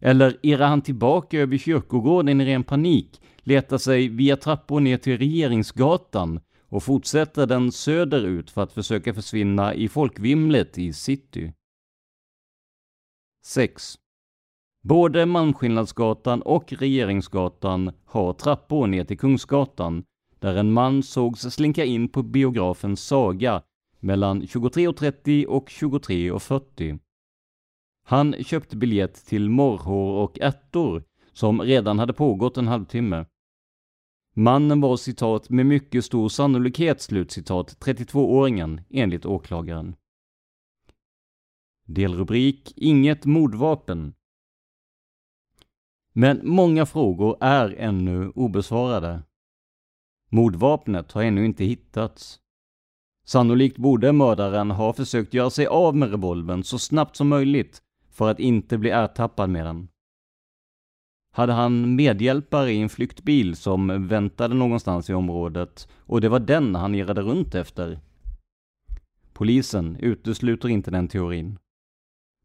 Eller 0.00 0.38
irrar 0.42 0.68
han 0.68 0.82
tillbaka 0.82 1.38
över 1.38 1.58
kyrkogården 1.58 2.40
i 2.40 2.44
ren 2.44 2.64
panik, 2.64 3.22
letar 3.38 3.78
sig 3.78 4.08
via 4.08 4.36
trappor 4.36 4.80
ner 4.80 4.96
till 4.96 5.18
Regeringsgatan 5.18 6.40
och 6.68 6.82
fortsätter 6.82 7.46
den 7.46 7.72
söderut 7.72 8.50
för 8.50 8.62
att 8.62 8.72
försöka 8.72 9.14
försvinna 9.14 9.74
i 9.74 9.88
folkvimlet 9.88 10.78
i 10.78 10.92
city. 10.92 11.52
6. 13.44 13.98
Både 14.86 15.26
Malmskillnadsgatan 15.26 16.42
och 16.42 16.72
Regeringsgatan 16.72 17.92
har 18.04 18.32
trappor 18.32 18.86
ner 18.86 19.04
till 19.04 19.18
Kungsgatan, 19.18 20.04
där 20.38 20.56
en 20.56 20.72
man 20.72 21.02
sågs 21.02 21.40
slinka 21.40 21.84
in 21.84 22.08
på 22.08 22.22
biografen 22.22 22.96
Saga 22.96 23.62
mellan 24.00 24.42
23.30 24.42 25.46
och 25.46 25.68
23.40. 25.68 26.98
Han 28.04 28.34
köpte 28.44 28.76
biljett 28.76 29.26
till 29.26 29.50
morrhår 29.50 30.22
och 30.22 30.38
ärtor, 30.40 31.04
som 31.32 31.60
redan 31.60 31.98
hade 31.98 32.12
pågått 32.12 32.56
en 32.56 32.68
halvtimme. 32.68 33.26
Mannen 34.34 34.80
var 34.80 34.96
citat 34.96 35.50
med 35.50 35.66
mycket 35.66 36.04
stor 36.04 36.28
sannolikhet 36.28 37.00
slutcitat 37.00 37.76
32-åringen 37.80 38.80
enligt 38.90 39.26
åklagaren. 39.26 39.96
Delrubrik 41.86 42.72
Inget 42.76 43.24
mordvapen. 43.24 44.14
Men 46.16 46.40
många 46.42 46.86
frågor 46.86 47.36
är 47.40 47.74
ännu 47.78 48.32
obesvarade. 48.34 49.22
Mordvapnet 50.30 51.12
har 51.12 51.22
ännu 51.22 51.44
inte 51.44 51.64
hittats. 51.64 52.40
Sannolikt 53.26 53.76
borde 53.76 54.12
mördaren 54.12 54.70
ha 54.70 54.92
försökt 54.92 55.34
göra 55.34 55.50
sig 55.50 55.66
av 55.66 55.96
med 55.96 56.10
revolvern 56.10 56.64
så 56.64 56.78
snabbt 56.78 57.16
som 57.16 57.28
möjligt 57.28 57.82
för 58.10 58.30
att 58.30 58.40
inte 58.40 58.78
bli 58.78 58.90
ertappad 58.90 59.50
med 59.50 59.66
den. 59.66 59.88
Hade 61.32 61.52
han 61.52 61.96
medhjälpare 61.96 62.72
i 62.72 62.80
en 62.80 62.88
flyktbil 62.88 63.56
som 63.56 64.08
väntade 64.08 64.54
någonstans 64.54 65.10
i 65.10 65.14
området 65.14 65.88
och 65.98 66.20
det 66.20 66.28
var 66.28 66.40
den 66.40 66.74
han 66.74 66.94
irrade 66.94 67.22
runt 67.22 67.54
efter? 67.54 68.00
Polisen 69.32 69.96
utesluter 69.96 70.68
inte 70.68 70.90
den 70.90 71.08
teorin. 71.08 71.58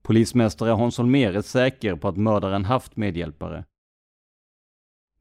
Polismästare 0.10 0.70
Hans 0.70 0.98
Holmér 0.98 1.38
är 1.38 1.42
säker 1.42 1.96
på 1.96 2.08
att 2.08 2.18
mördaren 2.18 2.66
haft 2.66 2.96
medhjälpare. 2.96 3.66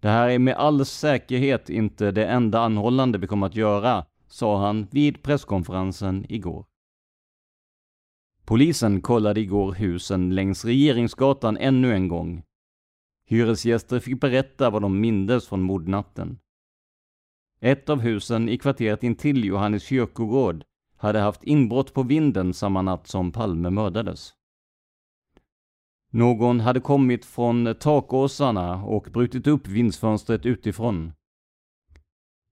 Det 0.00 0.08
här 0.08 0.28
är 0.28 0.38
med 0.38 0.56
all 0.56 0.84
säkerhet 0.84 1.70
inte 1.70 2.10
det 2.10 2.26
enda 2.26 2.60
anhållande 2.60 3.18
vi 3.18 3.26
kommer 3.26 3.46
att 3.46 3.56
göra, 3.56 4.06
sa 4.28 4.66
han 4.66 4.86
vid 4.90 5.22
presskonferensen 5.22 6.26
igår. 6.28 6.66
Polisen 8.44 9.00
kollade 9.00 9.40
igår 9.40 9.72
husen 9.72 10.34
längs 10.34 10.64
Regeringsgatan 10.64 11.56
ännu 11.56 11.94
en 11.94 12.08
gång. 12.08 12.42
Hyresgäster 13.26 14.00
fick 14.00 14.20
berätta 14.20 14.70
vad 14.70 14.82
de 14.82 15.00
mindes 15.00 15.48
från 15.48 15.62
mordnatten. 15.62 16.38
Ett 17.60 17.88
av 17.88 18.00
husen 18.00 18.48
i 18.48 18.58
kvarteret 18.58 19.02
intill 19.02 19.44
Johannes 19.44 19.82
kyrkogård 19.82 20.64
hade 20.96 21.18
haft 21.18 21.44
inbrott 21.44 21.94
på 21.94 22.02
vinden 22.02 22.54
samma 22.54 22.82
natt 22.82 23.06
som 23.06 23.32
Palme 23.32 23.70
mördades. 23.70 24.37
Någon 26.10 26.60
hade 26.60 26.80
kommit 26.80 27.24
från 27.24 27.74
takåsarna 27.80 28.84
och 28.84 29.08
brutit 29.12 29.46
upp 29.46 29.68
vindsfönstret 29.68 30.46
utifrån. 30.46 31.12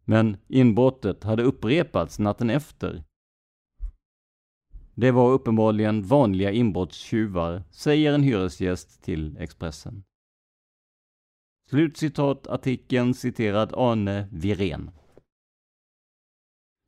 Men 0.05 0.37
inbrottet 0.49 1.25
hade 1.25 1.43
upprepats 1.43 2.19
natten 2.19 2.51
efter. 2.51 3.05
Det 4.95 5.11
var 5.11 5.31
uppenbarligen 5.33 6.03
vanliga 6.03 6.51
inbrottstjuvar, 6.51 7.63
säger 7.71 8.13
en 8.13 8.23
hyresgäst 8.23 9.03
till 9.03 9.37
Expressen. 9.37 10.05
Slutcitat 11.71 12.47
artikeln 12.47 13.15
citerad 13.15 13.73
Arne 13.75 14.29
Virén. 14.33 14.91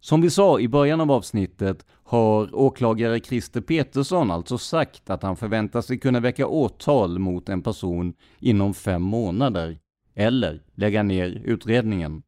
Som 0.00 0.20
vi 0.20 0.30
sa 0.30 0.60
i 0.60 0.68
början 0.68 1.00
av 1.00 1.10
avsnittet 1.10 1.86
har 2.04 2.54
åklagare 2.54 3.20
Christer 3.20 3.60
Petersson 3.60 4.30
alltså 4.30 4.58
sagt 4.58 5.10
att 5.10 5.22
han 5.22 5.36
förväntar 5.36 5.80
sig 5.80 5.98
kunna 5.98 6.20
väcka 6.20 6.46
åtal 6.46 7.18
mot 7.18 7.48
en 7.48 7.62
person 7.62 8.14
inom 8.38 8.74
fem 8.74 9.02
månader, 9.02 9.78
eller 10.14 10.62
lägga 10.74 11.02
ner 11.02 11.42
utredningen. 11.44 12.22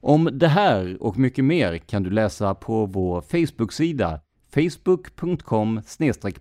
Om 0.00 0.30
det 0.32 0.48
här 0.48 1.02
och 1.02 1.18
mycket 1.18 1.44
mer 1.44 1.78
kan 1.78 2.02
du 2.02 2.10
läsa 2.10 2.54
på 2.54 2.86
vår 2.86 3.20
Facebook-sida 3.20 4.20
facebook.com 4.54 5.80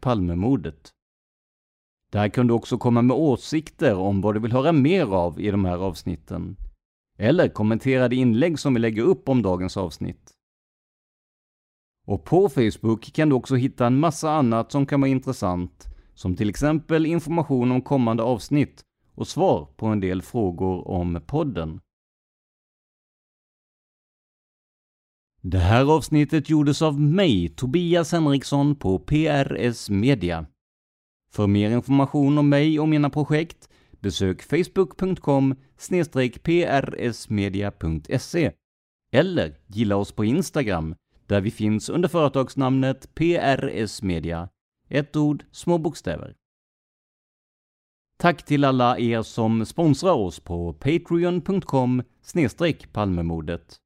palmemordet. 0.01 0.91
Där 2.11 2.29
kan 2.29 2.47
du 2.47 2.53
också 2.53 2.77
komma 2.77 3.01
med 3.01 3.17
åsikter 3.17 3.95
om 3.95 4.21
vad 4.21 4.35
du 4.35 4.39
vill 4.39 4.51
höra 4.51 4.71
mer 4.71 5.05
av 5.05 5.41
i 5.41 5.51
de 5.51 5.65
här 5.65 5.77
avsnitten. 5.77 6.55
Eller 7.17 7.49
kommentera 7.49 8.07
det 8.07 8.15
inlägg 8.15 8.59
som 8.59 8.73
vi 8.73 8.79
lägger 8.79 9.03
upp 9.03 9.29
om 9.29 9.41
dagens 9.41 9.77
avsnitt. 9.77 10.33
Och 12.05 12.23
på 12.23 12.49
Facebook 12.49 13.13
kan 13.13 13.29
du 13.29 13.35
också 13.35 13.55
hitta 13.55 13.87
en 13.87 13.99
massa 13.99 14.31
annat 14.31 14.71
som 14.71 14.85
kan 14.85 15.01
vara 15.01 15.11
intressant, 15.11 15.87
som 16.13 16.35
till 16.35 16.49
exempel 16.49 17.05
information 17.05 17.71
om 17.71 17.81
kommande 17.81 18.23
avsnitt 18.23 18.83
och 19.15 19.27
svar 19.27 19.67
på 19.77 19.85
en 19.85 19.99
del 19.99 20.21
frågor 20.21 20.87
om 20.87 21.21
podden. 21.27 21.79
Det 25.41 25.59
här 25.59 25.95
avsnittet 25.95 26.49
gjordes 26.49 26.81
av 26.81 26.99
mig, 26.99 27.49
Tobias 27.49 28.11
Henriksson 28.11 28.75
på 28.75 28.99
PRS 28.99 29.89
Media. 29.89 30.45
För 31.31 31.47
mer 31.47 31.71
information 31.71 32.37
om 32.37 32.49
mig 32.49 32.79
och 32.79 32.89
mina 32.89 33.09
projekt 33.09 33.69
besök 33.99 34.41
facebook.com 34.41 35.55
prsmedia.se 36.43 38.51
eller 39.11 39.57
gilla 39.67 39.95
oss 39.95 40.11
på 40.11 40.25
Instagram 40.25 40.95
där 41.25 41.41
vi 41.41 41.51
finns 41.51 41.89
under 41.89 42.09
företagsnamnet 42.09 43.15
PRS 43.15 44.01
Media. 44.01 44.49
Ett 44.89 45.15
ord, 45.15 45.45
små 45.51 45.77
bokstäver. 45.77 46.35
Tack 48.17 48.45
till 48.45 48.63
alla 48.63 48.99
er 48.99 49.21
som 49.21 49.65
sponsrar 49.65 50.13
oss 50.13 50.39
på 50.39 50.73
patreon.com 50.73 52.03
palmemodet. 52.91 53.77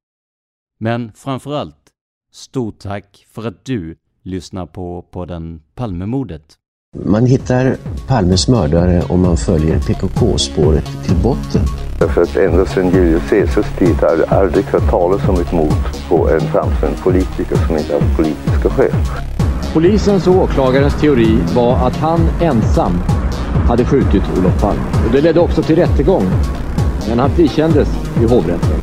Men 0.78 1.12
framförallt, 1.12 1.90
stort 2.30 2.78
tack 2.78 3.26
för 3.28 3.46
att 3.46 3.64
du 3.64 3.96
lyssnar 4.22 4.66
på 4.66 5.02
podden 5.02 5.62
Palmemordet. 5.74 6.58
Man 6.96 7.26
hittar 7.26 7.76
Palmes 8.06 8.48
mördare 8.48 9.02
om 9.08 9.22
man 9.22 9.36
följer 9.36 9.78
PKK-spåret 9.78 10.84
till 11.04 11.16
botten. 11.16 11.62
Därför 11.98 12.22
att 12.22 12.36
ända 12.36 12.66
sedan 12.66 12.90
Julius 12.90 13.22
Caesars 13.30 13.78
tid 13.78 13.94
har 13.94 14.08
jag 14.08 14.38
aldrig 14.38 14.64
hört 14.64 14.90
talas 14.90 15.28
om 15.28 15.40
ett 15.40 15.52
mord 15.52 15.72
på 16.08 16.28
en 16.28 16.40
framstående 16.40 16.98
politiker 17.02 17.56
som 17.66 17.76
inte 17.76 17.94
haft 17.94 18.16
politiska 18.16 18.70
skäl. 18.70 18.92
Polisens 19.72 20.26
och 20.26 20.34
åklagarens 20.34 21.00
teori 21.00 21.38
var 21.54 21.86
att 21.86 21.96
han 21.96 22.20
ensam 22.40 22.92
hade 23.68 23.84
skjutit 23.84 24.22
Olof 24.38 24.60
Palme. 24.60 24.82
Och 25.06 25.12
det 25.12 25.20
ledde 25.20 25.40
också 25.40 25.62
till 25.62 25.76
rättegång. 25.76 26.24
Men 27.08 27.18
han 27.18 27.30
frikändes 27.30 27.88
i 28.22 28.24
hovrätten. 28.24 28.82